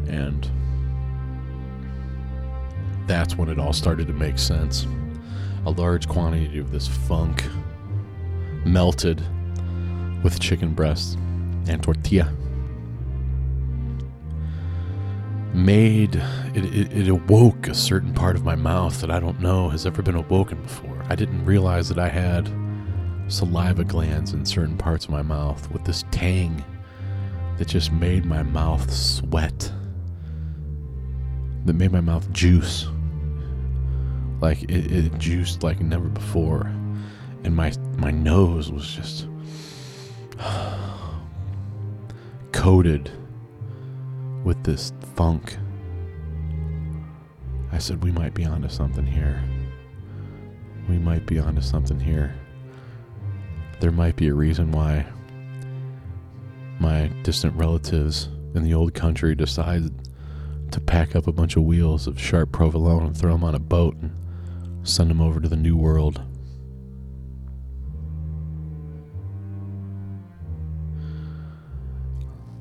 And 0.07 0.49
that's 3.07 3.35
when 3.35 3.49
it 3.49 3.59
all 3.59 3.73
started 3.73 4.07
to 4.07 4.13
make 4.13 4.37
sense. 4.37 4.87
A 5.65 5.71
large 5.71 6.07
quantity 6.07 6.59
of 6.59 6.71
this 6.71 6.87
funk 6.87 7.43
melted 8.65 9.21
with 10.23 10.39
chicken 10.39 10.73
breast 10.73 11.17
and 11.67 11.81
tortilla. 11.81 12.31
Made 15.53 16.15
it, 16.55 16.65
it, 16.65 16.93
it 16.93 17.07
awoke 17.07 17.67
a 17.67 17.75
certain 17.75 18.13
part 18.13 18.35
of 18.35 18.43
my 18.43 18.55
mouth 18.55 18.99
that 19.01 19.11
I 19.11 19.19
don't 19.19 19.39
know 19.39 19.69
has 19.69 19.85
ever 19.85 20.01
been 20.01 20.15
awoken 20.15 20.61
before. 20.63 21.03
I 21.09 21.15
didn't 21.15 21.45
realize 21.45 21.89
that 21.89 21.99
I 21.99 22.09
had 22.09 22.51
saliva 23.27 23.83
glands 23.83 24.33
in 24.33 24.45
certain 24.45 24.77
parts 24.77 25.05
of 25.05 25.11
my 25.11 25.21
mouth 25.21 25.69
with 25.71 25.83
this 25.85 26.03
tang 26.11 26.63
that 27.57 27.67
just 27.67 27.91
made 27.91 28.25
my 28.25 28.43
mouth 28.43 28.91
sweat. 28.91 29.71
That 31.65 31.73
made 31.73 31.91
my 31.91 32.01
mouth 32.01 32.31
juice. 32.31 32.87
Like 34.41 34.63
it, 34.63 34.91
it 34.91 35.17
juiced 35.17 35.63
like 35.63 35.79
never 35.79 36.09
before. 36.09 36.71
And 37.43 37.55
my 37.55 37.73
my 37.97 38.11
nose 38.11 38.71
was 38.71 38.87
just 38.87 39.27
coated 42.51 43.11
with 44.43 44.63
this 44.63 44.91
funk. 45.15 45.57
I 47.71 47.79
said, 47.79 48.03
we 48.03 48.11
might 48.11 48.33
be 48.33 48.45
onto 48.45 48.69
something 48.69 49.05
here. 49.05 49.41
We 50.87 50.99
might 50.99 51.25
be 51.25 51.39
onto 51.39 51.61
something 51.61 51.99
here. 51.99 52.35
There 53.79 53.91
might 53.91 54.15
be 54.15 54.27
a 54.27 54.33
reason 54.33 54.71
why 54.71 55.05
my 56.79 57.07
distant 57.23 57.55
relatives 57.55 58.29
in 58.55 58.63
the 58.63 58.73
old 58.73 58.93
country 58.93 59.35
decided 59.35 60.09
to 60.71 60.81
pack 60.81 61.15
up 61.15 61.27
a 61.27 61.31
bunch 61.31 61.55
of 61.55 61.63
wheels 61.63 62.07
of 62.07 62.19
sharp 62.19 62.51
provolone 62.51 63.05
and 63.05 63.17
throw 63.17 63.33
them 63.33 63.43
on 63.43 63.55
a 63.55 63.59
boat 63.59 63.95
and 63.97 64.11
send 64.83 65.09
them 65.09 65.21
over 65.21 65.39
to 65.39 65.47
the 65.47 65.55
new 65.55 65.77
world. 65.77 66.21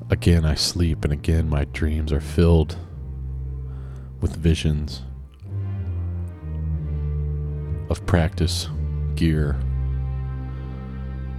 Again, 0.09 0.45
I 0.45 0.53
sleep, 0.53 1.03
and 1.03 1.11
again, 1.11 1.49
my 1.49 1.65
dreams 1.65 2.13
are 2.13 2.21
filled 2.21 2.77
with 4.21 4.35
visions 4.35 5.01
of 7.89 8.05
practice 8.05 8.69
gear 9.15 9.59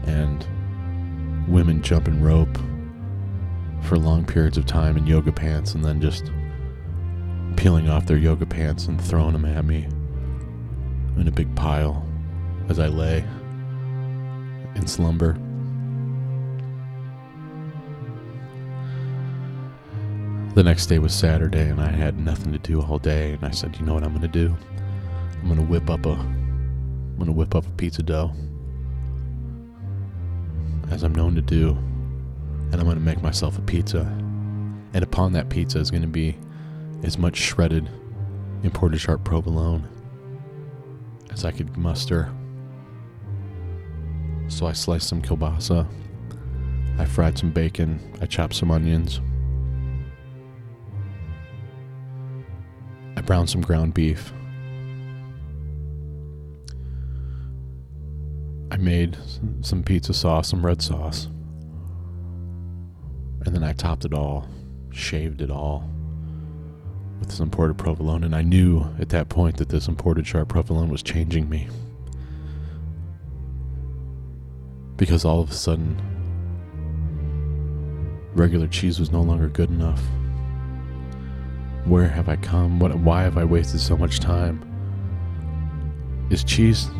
and 0.07 0.47
women 1.49 1.83
jumping 1.83 2.23
rope 2.23 2.59
for 3.83 3.99
long 3.99 4.25
periods 4.25 4.57
of 4.57 4.67
time 4.67 4.97
in 4.97 5.07
yoga 5.07 5.33
pants 5.33 5.75
and 5.75 5.85
then 5.85 6.01
just 6.01 6.31
peeling 7.57 7.89
off 7.89 8.07
their 8.07 8.17
yoga 8.17 8.47
pants 8.47 8.87
and 8.87 9.01
throwing 9.01 9.33
them 9.33 9.45
at 9.45 9.65
me 9.65 9.87
in 11.17 11.29
a 11.29 11.31
big 11.31 11.55
pile 11.55 12.07
as 12.69 12.79
I 12.79 12.89
lay 12.89 13.25
in 14.75 14.87
slumber. 14.87 15.39
The 20.55 20.63
next 20.63 20.87
day 20.87 21.01
was 21.01 21.13
Saturday, 21.13 21.69
and 21.69 21.81
I 21.81 21.89
had 21.89 22.19
nothing 22.21 22.53
to 22.53 22.59
do 22.59 22.81
all 22.81 23.01
day. 23.01 23.33
And 23.33 23.45
I 23.45 23.51
said, 23.51 23.77
"You 23.77 23.85
know 23.85 23.95
what 23.95 24.05
I'm 24.05 24.11
going 24.11 24.23
to 24.23 24.29
do? 24.29 24.57
I'm 25.41 25.47
going 25.47 25.59
to 25.59 25.65
whip 25.67 25.91
up 25.91 26.07
a, 26.07 26.13
I'm 26.13 27.17
going 27.17 27.27
to 27.27 27.33
whip 27.33 27.57
up 27.57 27.67
a 27.67 27.71
pizza 27.71 28.03
dough, 28.03 28.33
as 30.91 31.03
I'm 31.03 31.15
known 31.15 31.35
to 31.35 31.43
do, 31.43 31.71
and 31.71 32.75
I'm 32.75 32.85
going 32.85 32.97
to 32.97 33.03
make 33.03 33.23
myself 33.23 33.59
a 33.59 33.63
pizza. 33.63 34.01
And 34.93 35.03
upon 35.03 35.33
that 35.33 35.49
pizza 35.49 35.79
is 35.79 35.91
going 35.91 36.03
to 36.03 36.09
be 36.09 36.37
as 37.03 37.19
much 37.19 37.37
shredded 37.37 37.89
imported 38.63 39.01
sharp 39.01 39.25
provolone 39.25 39.89
as 41.31 41.45
I 41.45 41.51
could 41.51 41.77
muster. 41.77 42.33
So 44.49 44.67
I 44.67 44.73
sliced 44.73 45.09
some 45.09 45.21
kielbasa. 45.21 45.87
I 46.99 47.05
fried 47.05 47.37
some 47.37 47.51
bacon. 47.51 48.01
I 48.21 48.27
chopped 48.27 48.55
some 48.55 48.71
onions. 48.71 49.21
I 53.17 53.21
browned 53.21 53.51
some 53.51 53.63
ground 53.63 53.95
beef. 53.95 54.33
I 58.75 58.77
made 58.77 59.17
some 59.61 59.85
pizza 59.85 60.13
sauce, 60.13 60.49
some 60.49 60.67
red 60.67 60.83
sauce. 60.83 61.27
And 63.47 63.55
then 63.55 63.63
I 63.63 63.73
topped 63.73 64.05
it 64.05 64.13
all, 64.13 64.49
shaved 64.91 65.41
it 65.41 65.49
all 65.49 65.89
with 67.21 67.29
this 67.29 67.39
imported 67.39 67.79
provolone. 67.79 68.25
And 68.25 68.35
I 68.35 68.43
knew 68.43 68.85
at 68.99 69.11
that 69.11 69.29
point 69.29 69.59
that 69.59 69.69
this 69.69 69.87
imported 69.87 70.27
sharp 70.27 70.49
provolone 70.49 70.89
was 70.89 71.05
changing 71.05 71.49
me. 71.49 71.69
Because 74.97 75.25
all 75.25 75.39
of 75.39 75.51
a 75.53 75.55
sudden, 75.55 75.97
regular 78.35 78.67
cheese 78.67 78.99
was 78.99 79.13
no 79.13 79.23
longer 79.23 79.49
good 79.49 79.71
enough. 79.71 80.03
Where 81.85 82.09
have 82.09 82.29
I 82.29 82.35
come? 82.35 82.81
What? 82.81 82.93
Why 82.97 83.23
have 83.23 83.39
I 83.39 83.45
wasted 83.45 83.79
so 83.79 83.97
much 83.97 84.19
time? 84.19 84.69
Is 86.29 86.43
cheese 86.43 86.91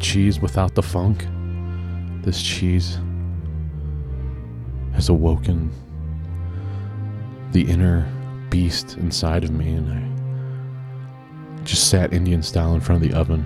cheese 0.00 0.40
without 0.40 0.74
the 0.74 0.82
funk? 0.82 1.26
This 2.22 2.42
cheese 2.42 2.98
has 4.92 5.08
awoken 5.08 5.70
the 7.52 7.62
inner 7.62 8.06
beast 8.50 8.96
inside 8.98 9.44
of 9.44 9.50
me, 9.50 9.70
and 9.70 9.88
I 11.58 11.62
just 11.64 11.88
sat 11.88 12.12
Indian 12.12 12.42
style 12.42 12.74
in 12.74 12.80
front 12.80 13.02
of 13.02 13.10
the 13.10 13.16
oven 13.16 13.44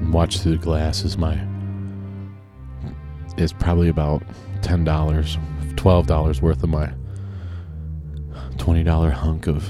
and 0.00 0.12
watched 0.12 0.42
through 0.42 0.52
the 0.52 0.64
glass 0.64 1.04
as 1.04 1.18
my 1.18 1.38
it's 3.36 3.52
probably 3.52 3.88
about 3.88 4.22
ten 4.62 4.84
dollars, 4.84 5.38
twelve 5.76 6.06
dollars 6.06 6.42
worth 6.42 6.62
of 6.62 6.68
my 6.68 6.92
twenty 8.58 8.82
dollar 8.82 9.10
hunk 9.10 9.46
of 9.46 9.68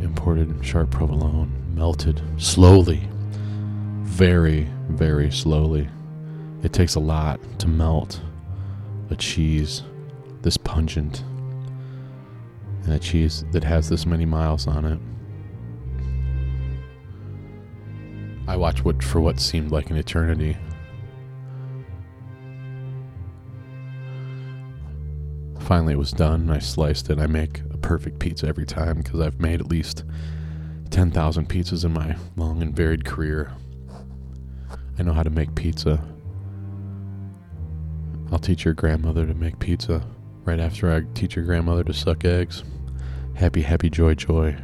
imported 0.00 0.54
sharp 0.64 0.90
provolone 0.90 1.52
melted 1.74 2.22
slowly, 2.36 3.08
very, 4.14 4.68
very 4.90 5.28
slowly. 5.28 5.88
It 6.62 6.72
takes 6.72 6.94
a 6.94 7.00
lot 7.00 7.40
to 7.58 7.66
melt 7.66 8.20
a 9.10 9.16
cheese 9.16 9.82
this 10.42 10.56
pungent 10.56 11.24
and 12.84 12.92
a 12.92 12.98
cheese 13.00 13.44
that 13.50 13.64
has 13.64 13.88
this 13.88 14.06
many 14.06 14.24
miles 14.24 14.68
on 14.68 14.84
it. 14.84 15.00
I 18.46 18.56
watched 18.56 18.84
what 18.84 19.02
for 19.02 19.20
what 19.20 19.40
seemed 19.40 19.72
like 19.72 19.90
an 19.90 19.96
eternity. 19.96 20.56
Finally, 25.58 25.94
it 25.94 25.98
was 25.98 26.12
done. 26.12 26.50
I 26.50 26.60
sliced 26.60 27.10
it. 27.10 27.18
I 27.18 27.26
make 27.26 27.62
a 27.72 27.78
perfect 27.78 28.20
pizza 28.20 28.46
every 28.46 28.66
time 28.66 28.98
because 28.98 29.18
I've 29.18 29.40
made 29.40 29.60
at 29.60 29.66
least 29.66 30.04
10,000 30.90 31.48
pizzas 31.48 31.84
in 31.84 31.92
my 31.92 32.14
long 32.36 32.62
and 32.62 32.76
varied 32.76 33.04
career. 33.04 33.50
I 34.98 35.02
know 35.02 35.12
how 35.12 35.22
to 35.22 35.30
make 35.30 35.54
pizza. 35.54 36.02
I'll 38.30 38.38
teach 38.38 38.64
your 38.64 38.74
grandmother 38.74 39.26
to 39.26 39.34
make 39.34 39.58
pizza 39.58 40.06
right 40.44 40.60
after 40.60 40.92
I 40.92 41.02
teach 41.14 41.36
your 41.36 41.44
grandmother 41.44 41.84
to 41.84 41.92
suck 41.92 42.24
eggs. 42.24 42.62
Happy, 43.34 43.62
happy, 43.62 43.90
joy, 43.90 44.14
joy. 44.14 44.56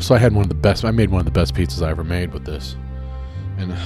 So 0.00 0.14
I 0.14 0.18
had 0.18 0.32
one 0.32 0.42
of 0.42 0.48
the 0.48 0.54
best. 0.54 0.84
I 0.84 0.90
made 0.90 1.10
one 1.10 1.20
of 1.20 1.26
the 1.26 1.30
best 1.30 1.54
pizzas 1.54 1.86
I 1.86 1.90
ever 1.90 2.02
made 2.02 2.32
with 2.32 2.44
this, 2.44 2.76
and 3.56 3.72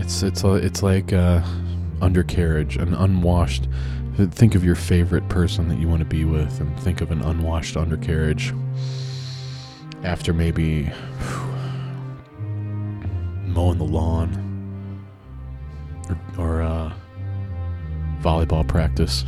it's 0.00 0.22
it's 0.22 0.44
a, 0.44 0.54
it's 0.54 0.82
like 0.82 1.12
uh, 1.12 1.42
undercarriage, 2.00 2.76
an 2.76 2.94
unwashed. 2.94 3.68
Think 4.26 4.54
of 4.54 4.64
your 4.64 4.74
favorite 4.74 5.28
person 5.28 5.68
that 5.68 5.78
you 5.78 5.88
want 5.88 6.00
to 6.00 6.04
be 6.04 6.24
with, 6.24 6.60
and 6.60 6.78
think 6.80 7.00
of 7.00 7.10
an 7.10 7.22
unwashed 7.22 7.76
undercarriage. 7.76 8.52
After 10.02 10.32
maybe 10.32 10.90
mowing 13.46 13.78
the 13.78 13.84
lawn 13.84 15.06
or, 16.08 16.44
or 16.44 16.62
uh, 16.62 16.92
volleyball 18.20 18.66
practice. 18.66 19.24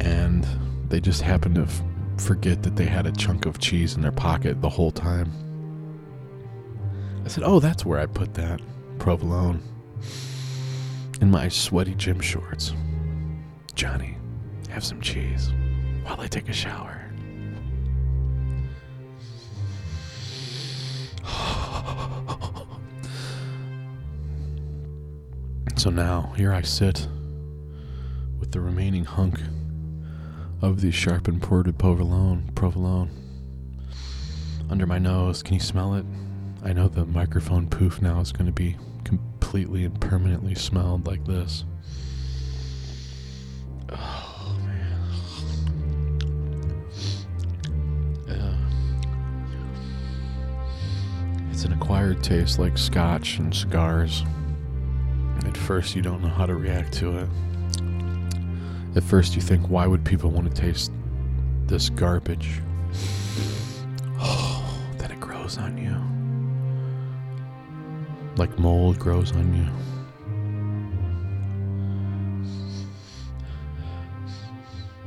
And 0.00 0.46
they 0.88 1.00
just 1.00 1.22
happen 1.22 1.54
to 1.54 1.62
f- 1.62 1.82
forget 2.16 2.62
that 2.62 2.76
they 2.76 2.86
had 2.86 3.06
a 3.06 3.12
chunk 3.12 3.46
of 3.46 3.58
cheese 3.58 3.94
in 3.94 4.02
their 4.02 4.12
pocket 4.12 4.60
the 4.60 4.68
whole 4.68 4.90
time. 4.90 5.32
I 7.24 7.28
said, 7.28 7.44
Oh, 7.44 7.60
that's 7.60 7.84
where 7.84 8.00
I 8.00 8.06
put 8.06 8.34
that 8.34 8.60
provolone. 8.98 9.62
In 11.20 11.30
my 11.30 11.48
sweaty 11.48 11.94
gym 11.94 12.20
shorts. 12.20 12.72
Johnny, 13.74 14.16
have 14.68 14.84
some 14.84 15.00
cheese 15.00 15.52
while 16.04 16.20
I 16.20 16.26
take 16.26 16.48
a 16.48 16.52
shower. 16.52 17.04
So 25.76 25.90
now, 25.90 26.32
here 26.36 26.52
I 26.52 26.62
sit 26.62 27.06
with 28.40 28.50
the 28.50 28.60
remaining 28.60 29.04
hunk 29.04 29.38
of 30.60 30.80
the 30.80 30.90
sharpened 30.90 31.40
ported 31.40 31.78
provolone, 31.78 32.50
provolone 32.56 33.10
under 34.68 34.86
my 34.88 34.98
nose. 34.98 35.40
Can 35.40 35.54
you 35.54 35.60
smell 35.60 35.94
it? 35.94 36.04
I 36.64 36.72
know 36.72 36.88
the 36.88 37.06
microphone 37.06 37.68
poof 37.68 38.02
now 38.02 38.18
is 38.18 38.32
going 38.32 38.46
to 38.46 38.52
be 38.52 38.76
completely 39.48 39.84
and 39.86 39.98
permanently 39.98 40.54
smelled 40.54 41.06
like 41.06 41.24
this. 41.24 41.64
Oh 43.88 44.58
man. 44.66 45.00
Yeah. 48.28 48.54
It's 51.50 51.64
an 51.64 51.72
acquired 51.72 52.22
taste 52.22 52.58
like 52.58 52.76
scotch 52.76 53.38
and 53.38 53.54
cigars. 53.54 54.22
At 55.46 55.56
first, 55.56 55.96
you 55.96 56.02
don't 56.02 56.20
know 56.20 56.28
how 56.28 56.44
to 56.44 56.54
react 56.54 56.92
to 56.98 57.16
it. 57.16 57.28
At 58.96 59.02
first, 59.02 59.34
you 59.34 59.40
think, 59.40 59.70
why 59.70 59.86
would 59.86 60.04
people 60.04 60.30
want 60.30 60.54
to 60.54 60.60
taste 60.60 60.92
this 61.68 61.88
garbage? 61.88 62.60
Oh, 64.20 64.84
then 64.98 65.12
it 65.12 65.20
grows 65.20 65.58
on 65.58 65.78
you. 65.78 66.07
Like 68.38 68.56
mold 68.56 69.00
grows 69.00 69.32
on 69.32 69.52
you. 69.52 69.66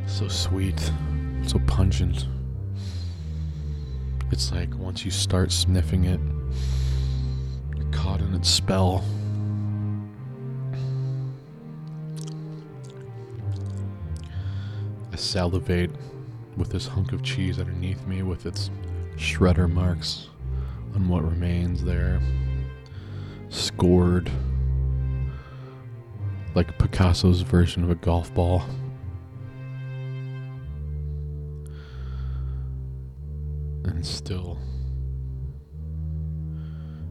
So 0.05 0.27
sweet, 0.27 0.91
so 1.47 1.57
pungent. 1.59 2.27
It's 4.32 4.51
like 4.51 4.75
once 4.75 5.05
you 5.05 5.11
start 5.11 5.53
sniffing 5.53 6.03
it, 6.03 6.19
you're 7.77 7.89
caught 7.91 8.19
in 8.19 8.36
its 8.36 8.49
spell. 8.49 9.01
I 15.13 15.15
salivate 15.15 15.91
with 16.57 16.69
this 16.69 16.86
hunk 16.86 17.13
of 17.13 17.23
cheese 17.23 17.59
underneath 17.59 18.05
me 18.05 18.23
with 18.23 18.45
its 18.45 18.69
shredder 19.15 19.71
marks 19.71 20.27
on 20.95 21.07
what 21.07 21.23
remains 21.23 21.82
there. 21.82 22.19
Scored 23.52 24.32
like 26.56 26.78
Picasso's 26.78 27.41
version 27.41 27.84
of 27.84 27.91
a 27.91 27.95
golf 27.95 28.34
ball. 28.34 28.64
And 33.84 34.06
still, 34.06 34.58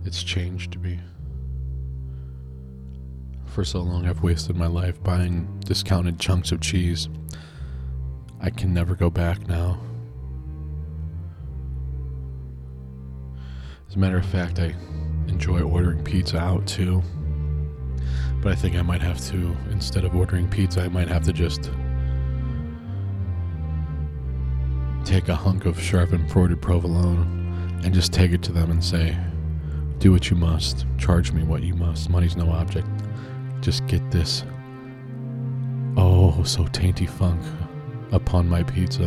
it's 0.05 0.22
changed 0.22 0.72
to 0.72 0.78
me. 0.78 0.99
For 3.45 3.62
so 3.62 3.80
long, 3.80 4.07
I've 4.07 4.22
wasted 4.22 4.57
my 4.57 4.66
life 4.66 5.03
buying 5.03 5.61
discounted 5.66 6.18
chunks 6.18 6.53
of 6.53 6.61
cheese. 6.61 7.09
I 8.41 8.49
can 8.49 8.72
never 8.72 8.95
go 8.95 9.11
back 9.11 9.47
now. 9.47 9.78
As 13.88 13.97
a 13.97 13.99
matter 13.99 14.16
of 14.16 14.24
fact, 14.24 14.59
I 14.59 14.74
enjoy 15.41 15.62
ordering 15.62 16.05
pizza 16.05 16.38
out 16.38 16.66
too. 16.66 17.03
But 18.43 18.53
I 18.53 18.55
think 18.55 18.76
I 18.76 18.82
might 18.82 19.01
have 19.01 19.18
to, 19.28 19.57
instead 19.70 20.05
of 20.05 20.14
ordering 20.14 20.47
pizza, 20.47 20.82
I 20.82 20.88
might 20.88 21.09
have 21.09 21.24
to 21.24 21.32
just 21.32 21.70
take 25.03 25.30
a 25.30 25.34
hunk 25.34 25.64
of 25.64 25.80
sharpened 25.80 26.28
ported 26.28 26.61
provolone 26.61 27.80
and 27.82 27.95
just 27.95 28.12
take 28.12 28.32
it 28.32 28.43
to 28.43 28.53
them 28.53 28.70
and 28.70 28.84
say, 28.84 29.16
Do 29.97 30.12
what 30.12 30.28
you 30.28 30.36
must, 30.36 30.84
charge 30.99 31.32
me 31.32 31.43
what 31.43 31.62
you 31.62 31.72
must. 31.72 32.11
Money's 32.11 32.36
no 32.36 32.51
object. 32.51 32.86
Just 33.62 33.86
get 33.86 34.11
this, 34.11 34.45
oh, 35.97 36.43
so 36.45 36.64
tainty 36.64 37.09
funk 37.09 37.41
upon 38.12 38.47
my 38.47 38.62
pizza. 38.62 39.07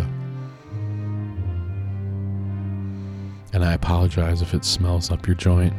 And 3.53 3.63
I 3.63 3.73
apologize 3.73 4.41
if 4.41 4.55
it 4.55 4.65
smells 4.65 5.11
up 5.11 5.27
your 5.27 5.35
joint. 5.35 5.75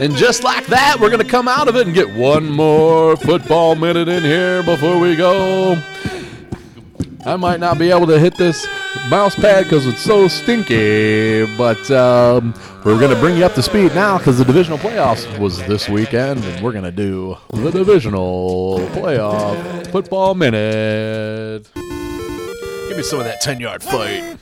And 0.00 0.16
just 0.16 0.42
like 0.42 0.64
that, 0.68 0.96
we're 0.98 1.10
going 1.10 1.22
to 1.22 1.28
come 1.28 1.46
out 1.46 1.68
of 1.68 1.76
it 1.76 1.86
and 1.86 1.94
get 1.94 2.10
one 2.14 2.48
more 2.48 3.16
football 3.16 3.74
minute 3.74 4.08
in 4.08 4.22
here 4.22 4.62
before 4.62 4.98
we 4.98 5.14
go. 5.14 5.76
I 7.26 7.36
might 7.36 7.60
not 7.60 7.78
be 7.78 7.90
able 7.90 8.06
to 8.06 8.18
hit 8.18 8.34
this 8.38 8.66
mouse 9.10 9.34
pad 9.34 9.64
because 9.64 9.86
it's 9.86 10.00
so 10.00 10.26
stinky, 10.26 11.44
but 11.58 11.90
um, 11.90 12.54
we're 12.82 12.98
going 12.98 13.14
to 13.14 13.20
bring 13.20 13.36
you 13.36 13.44
up 13.44 13.52
to 13.56 13.62
speed 13.62 13.94
now 13.94 14.16
because 14.16 14.38
the 14.38 14.44
divisional 14.46 14.78
playoffs 14.78 15.38
was 15.38 15.58
this 15.66 15.86
weekend, 15.86 16.42
and 16.44 16.64
we're 16.64 16.72
going 16.72 16.84
to 16.84 16.90
do 16.90 17.36
the 17.50 17.70
divisional 17.70 18.78
playoff 18.94 19.86
football 19.88 20.34
minute. 20.34 21.68
Give 21.74 22.96
me 22.96 23.02
some 23.02 23.18
of 23.18 23.26
that 23.26 23.42
10 23.42 23.60
yard 23.60 23.82
fight. 23.82 24.38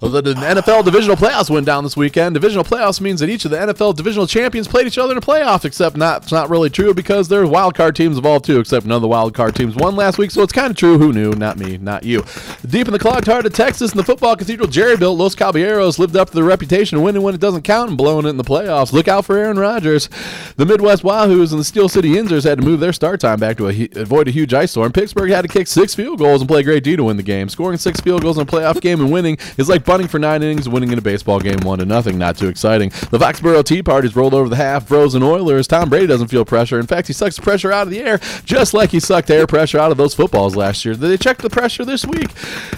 The 0.00 0.22
NFL 0.22 0.84
divisional 0.84 1.16
playoffs 1.16 1.50
went 1.50 1.66
down 1.66 1.82
this 1.82 1.96
weekend. 1.96 2.34
Divisional 2.34 2.64
playoffs 2.64 3.00
means 3.00 3.18
that 3.18 3.28
each 3.28 3.44
of 3.44 3.50
the 3.50 3.56
NFL 3.56 3.96
divisional 3.96 4.28
champions 4.28 4.68
played 4.68 4.86
each 4.86 4.96
other 4.96 5.10
in 5.12 5.18
a 5.18 5.20
playoff, 5.20 5.64
except 5.64 5.96
not 5.96 6.22
it's 6.22 6.32
not 6.32 6.48
really 6.48 6.70
true 6.70 6.94
because 6.94 7.28
there's 7.28 7.48
wild 7.48 7.74
card 7.74 7.96
teams 7.96 8.16
involved 8.16 8.44
too, 8.44 8.60
except 8.60 8.86
none 8.86 8.96
of 8.96 9.02
the 9.02 9.08
wild 9.08 9.34
card 9.34 9.56
teams 9.56 9.74
won 9.74 9.96
last 9.96 10.16
week, 10.16 10.30
so 10.30 10.42
it's 10.42 10.52
kind 10.52 10.70
of 10.70 10.76
true. 10.76 10.98
Who 10.98 11.12
knew? 11.12 11.32
Not 11.32 11.58
me, 11.58 11.78
not 11.78 12.04
you. 12.04 12.24
Deep 12.66 12.86
in 12.86 12.92
the 12.92 12.98
clogged 12.98 13.26
heart 13.26 13.44
of 13.44 13.52
Texas, 13.52 13.90
in 13.90 13.96
the 13.96 14.04
football 14.04 14.36
cathedral 14.36 14.68
Jerry 14.68 14.96
built, 14.96 15.18
Los 15.18 15.34
Caballeros 15.34 15.98
lived 15.98 16.16
up 16.16 16.28
to 16.28 16.34
their 16.36 16.44
reputation 16.44 16.96
of 16.96 17.02
winning 17.02 17.22
when 17.22 17.34
it 17.34 17.40
doesn't 17.40 17.62
count 17.62 17.88
and 17.88 17.98
blowing 17.98 18.24
it 18.24 18.30
in 18.30 18.36
the 18.36 18.44
playoffs. 18.44 18.92
Look 18.92 19.08
out 19.08 19.24
for 19.24 19.36
Aaron 19.36 19.58
Rodgers. 19.58 20.08
The 20.56 20.66
Midwest 20.66 21.02
Wahoos 21.02 21.50
and 21.50 21.58
the 21.58 21.64
Steel 21.64 21.88
City 21.88 22.10
Yinzers 22.10 22.44
had 22.44 22.58
to 22.58 22.64
move 22.64 22.78
their 22.78 22.92
start 22.92 23.20
time 23.20 23.40
back 23.40 23.56
to 23.56 23.68
a, 23.68 23.88
avoid 24.00 24.28
a 24.28 24.30
huge 24.30 24.54
ice 24.54 24.70
storm. 24.70 24.92
Pittsburgh 24.92 25.30
had 25.30 25.42
to 25.42 25.48
kick 25.48 25.66
six 25.66 25.94
field 25.96 26.20
goals 26.20 26.40
and 26.40 26.48
play 26.48 26.62
great 26.62 26.84
D 26.84 26.94
to 26.94 27.02
win 27.02 27.16
the 27.16 27.22
game. 27.24 27.48
Scoring 27.48 27.78
six 27.78 27.98
field 28.00 28.22
goals 28.22 28.36
in 28.36 28.42
a 28.42 28.46
playoff 28.46 28.80
game 28.80 29.00
and 29.00 29.10
winning 29.10 29.38
is 29.56 29.68
like 29.68 29.84
bunting 29.88 30.06
for 30.06 30.18
nine 30.18 30.42
innings, 30.42 30.68
winning 30.68 30.92
in 30.92 30.98
a 30.98 31.02
baseball 31.02 31.40
game 31.40 31.60
one 31.62 31.78
to 31.78 31.86
nothing. 31.86 32.18
Not 32.18 32.36
too 32.36 32.48
exciting. 32.48 32.90
The 33.10 33.18
Foxborough 33.18 33.64
Tea 33.64 33.82
Party's 33.82 34.14
rolled 34.14 34.34
over 34.34 34.48
the 34.48 34.56
half 34.56 34.86
frozen 34.86 35.22
Oilers. 35.22 35.66
Tom 35.66 35.88
Brady 35.88 36.06
doesn't 36.06 36.28
feel 36.28 36.44
pressure. 36.44 36.78
In 36.78 36.86
fact, 36.86 37.06
he 37.06 37.12
sucks 37.12 37.38
pressure 37.38 37.72
out 37.72 37.86
of 37.86 37.90
the 37.90 38.00
air, 38.00 38.18
just 38.44 38.74
like 38.74 38.90
he 38.90 39.00
sucked 39.00 39.30
air 39.30 39.46
pressure 39.46 39.78
out 39.78 39.90
of 39.90 39.96
those 39.96 40.14
footballs 40.14 40.54
last 40.54 40.84
year. 40.84 40.94
They 40.94 41.16
checked 41.16 41.40
the 41.40 41.50
pressure 41.50 41.84
this 41.86 42.04
week. 42.04 42.28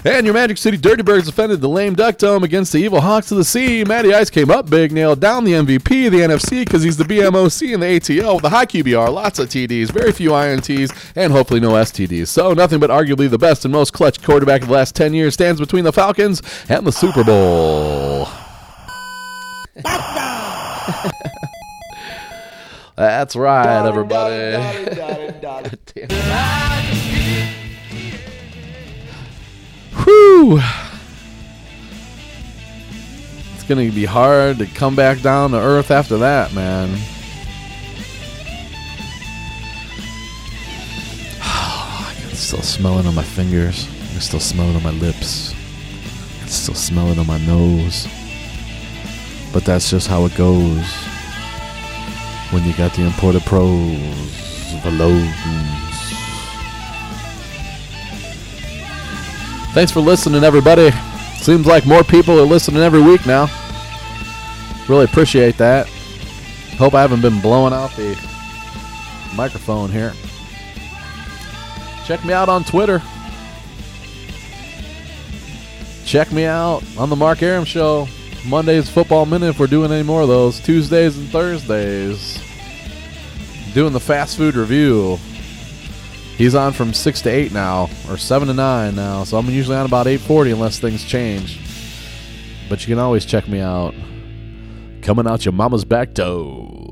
And 0.05 0.25
your 0.25 0.35
Magic 0.35 0.57
City 0.57 0.77
Dirty 0.77 1.03
Birds 1.03 1.27
defended 1.27 1.61
the 1.61 1.69
lame 1.69 1.95
Duck 1.95 2.17
Dome 2.17 2.45
against 2.45 2.73
the 2.73 2.79
evil 2.79 3.01
Hawks 3.01 3.33
of 3.33 3.39
the 3.39 3.45
Sea. 3.45 3.85
Matty 3.85 4.15
Ice 4.15 4.31
came 4.31 4.51
up 4.51 4.71
big, 4.71 4.93
nailed 4.93 5.21
down 5.21 5.45
the 5.45 5.55
MVP 5.55 6.11
the 6.11 6.21
NFC 6.21 6.65
because 6.65 6.83
he's 6.83 6.97
the 6.97 7.05
BMOC 7.05 7.75
and 7.75 7.83
the 7.83 7.97
ATO 7.97 8.39
the 8.39 8.51
high 8.51 8.67
QBR, 8.67 9.13
lots 9.13 9.39
of 9.39 9.49
TDs, 9.49 9.91
very 9.91 10.13
few 10.13 10.31
INTs, 10.31 11.13
and 11.17 11.33
hopefully 11.33 11.61
no 11.61 11.73
STDs. 11.73 12.29
So 12.29 12.53
nothing 12.53 12.79
but 12.79 12.91
arguably 12.91 13.29
the 13.29 13.39
best 13.39 13.65
and 13.65 13.73
most 13.73 13.93
clutch 13.93 14.23
quarterback 14.23 14.63
of 14.63 14.69
the 14.69 14.75
last 14.75 14.95
10 14.95 15.15
years 15.15 15.35
stands 15.35 15.61
between 15.61 15.85
the 15.85 15.93
Falcons 15.93 16.43
and 16.69 16.87
the 16.87 16.93
Super 17.01 17.25
Bowl. 17.25 18.29
That's 22.95 23.35
right, 23.35 23.87
everybody. 23.87 24.63
Whew. 30.05 30.61
It's 33.55 33.65
going 33.65 33.89
to 33.89 33.95
be 33.95 34.05
hard 34.05 34.59
to 34.59 34.67
come 34.67 34.95
back 34.95 35.23
down 35.23 35.53
to 35.53 35.57
earth 35.57 35.91
after 35.91 36.19
that, 36.19 36.53
man. 36.53 36.91
I 41.41 42.15
can 42.21 42.35
still 42.35 42.61
smell 42.61 42.99
it 42.99 43.07
on 43.07 43.15
my 43.15 43.23
fingers. 43.23 43.89
I 43.89 44.13
can 44.13 44.21
still 44.21 44.39
smell 44.39 44.69
it 44.69 44.77
on 44.77 44.83
my 44.83 44.91
lips. 44.91 45.55
Still 46.61 46.75
smell 46.75 47.11
it 47.11 47.17
on 47.17 47.27
my 47.27 47.39
nose. 47.39 48.07
But 49.51 49.65
that's 49.65 49.89
just 49.89 50.09
how 50.09 50.27
it 50.27 50.37
goes 50.37 50.85
when 52.51 52.65
you 52.65 52.75
got 52.75 52.93
the 52.93 53.03
imported 53.03 53.43
pros, 53.47 53.97
Valodins. 54.83 55.33
Thanks 59.73 59.91
for 59.91 60.01
listening, 60.01 60.45
everybody. 60.45 60.91
Seems 61.39 61.65
like 61.65 61.87
more 61.87 62.05
people 62.05 62.39
are 62.39 62.45
listening 62.45 62.83
every 62.83 63.01
week 63.01 63.25
now. 63.25 63.49
Really 64.87 65.07
appreciate 65.07 65.57
that. 65.57 65.89
Hope 66.77 66.93
I 66.93 67.01
haven't 67.01 67.23
been 67.23 67.41
blowing 67.41 67.73
out 67.73 67.97
the 67.97 68.19
microphone 69.35 69.91
here. 69.91 70.13
Check 72.05 72.23
me 72.23 72.35
out 72.35 72.51
on 72.51 72.65
Twitter. 72.65 73.01
Check 76.11 76.33
me 76.33 76.45
out 76.45 76.83
on 76.99 77.09
the 77.09 77.15
Mark 77.15 77.41
Arum 77.41 77.65
Show. 77.65 78.09
Monday's 78.45 78.91
Football 78.91 79.27
Minute 79.27 79.51
if 79.51 79.61
we're 79.61 79.69
doing 79.69 79.93
any 79.93 80.03
more 80.03 80.23
of 80.23 80.27
those. 80.27 80.59
Tuesdays 80.59 81.17
and 81.17 81.29
Thursdays. 81.29 82.43
Doing 83.75 83.93
the 83.93 84.01
fast 84.01 84.37
food 84.37 84.57
review. 84.57 85.21
He's 86.37 86.57
on 86.57 86.73
from 86.73 86.93
6 86.93 87.23
to 87.23 87.31
8 87.31 87.53
now, 87.53 87.89
or 88.09 88.17
7 88.17 88.49
to 88.49 88.55
9 88.55 88.97
now, 88.97 89.23
so 89.23 89.39
I'm 89.39 89.49
usually 89.51 89.77
on 89.77 89.87
about 89.87 90.07
8.40 90.07 90.55
unless 90.55 90.81
things 90.81 91.05
change. 91.05 91.61
But 92.69 92.81
you 92.81 92.89
can 92.93 92.99
always 92.99 93.25
check 93.25 93.47
me 93.47 93.61
out. 93.61 93.95
Coming 95.03 95.29
out 95.29 95.45
your 95.45 95.53
mama's 95.53 95.85
back 95.85 96.13
door. 96.15 96.90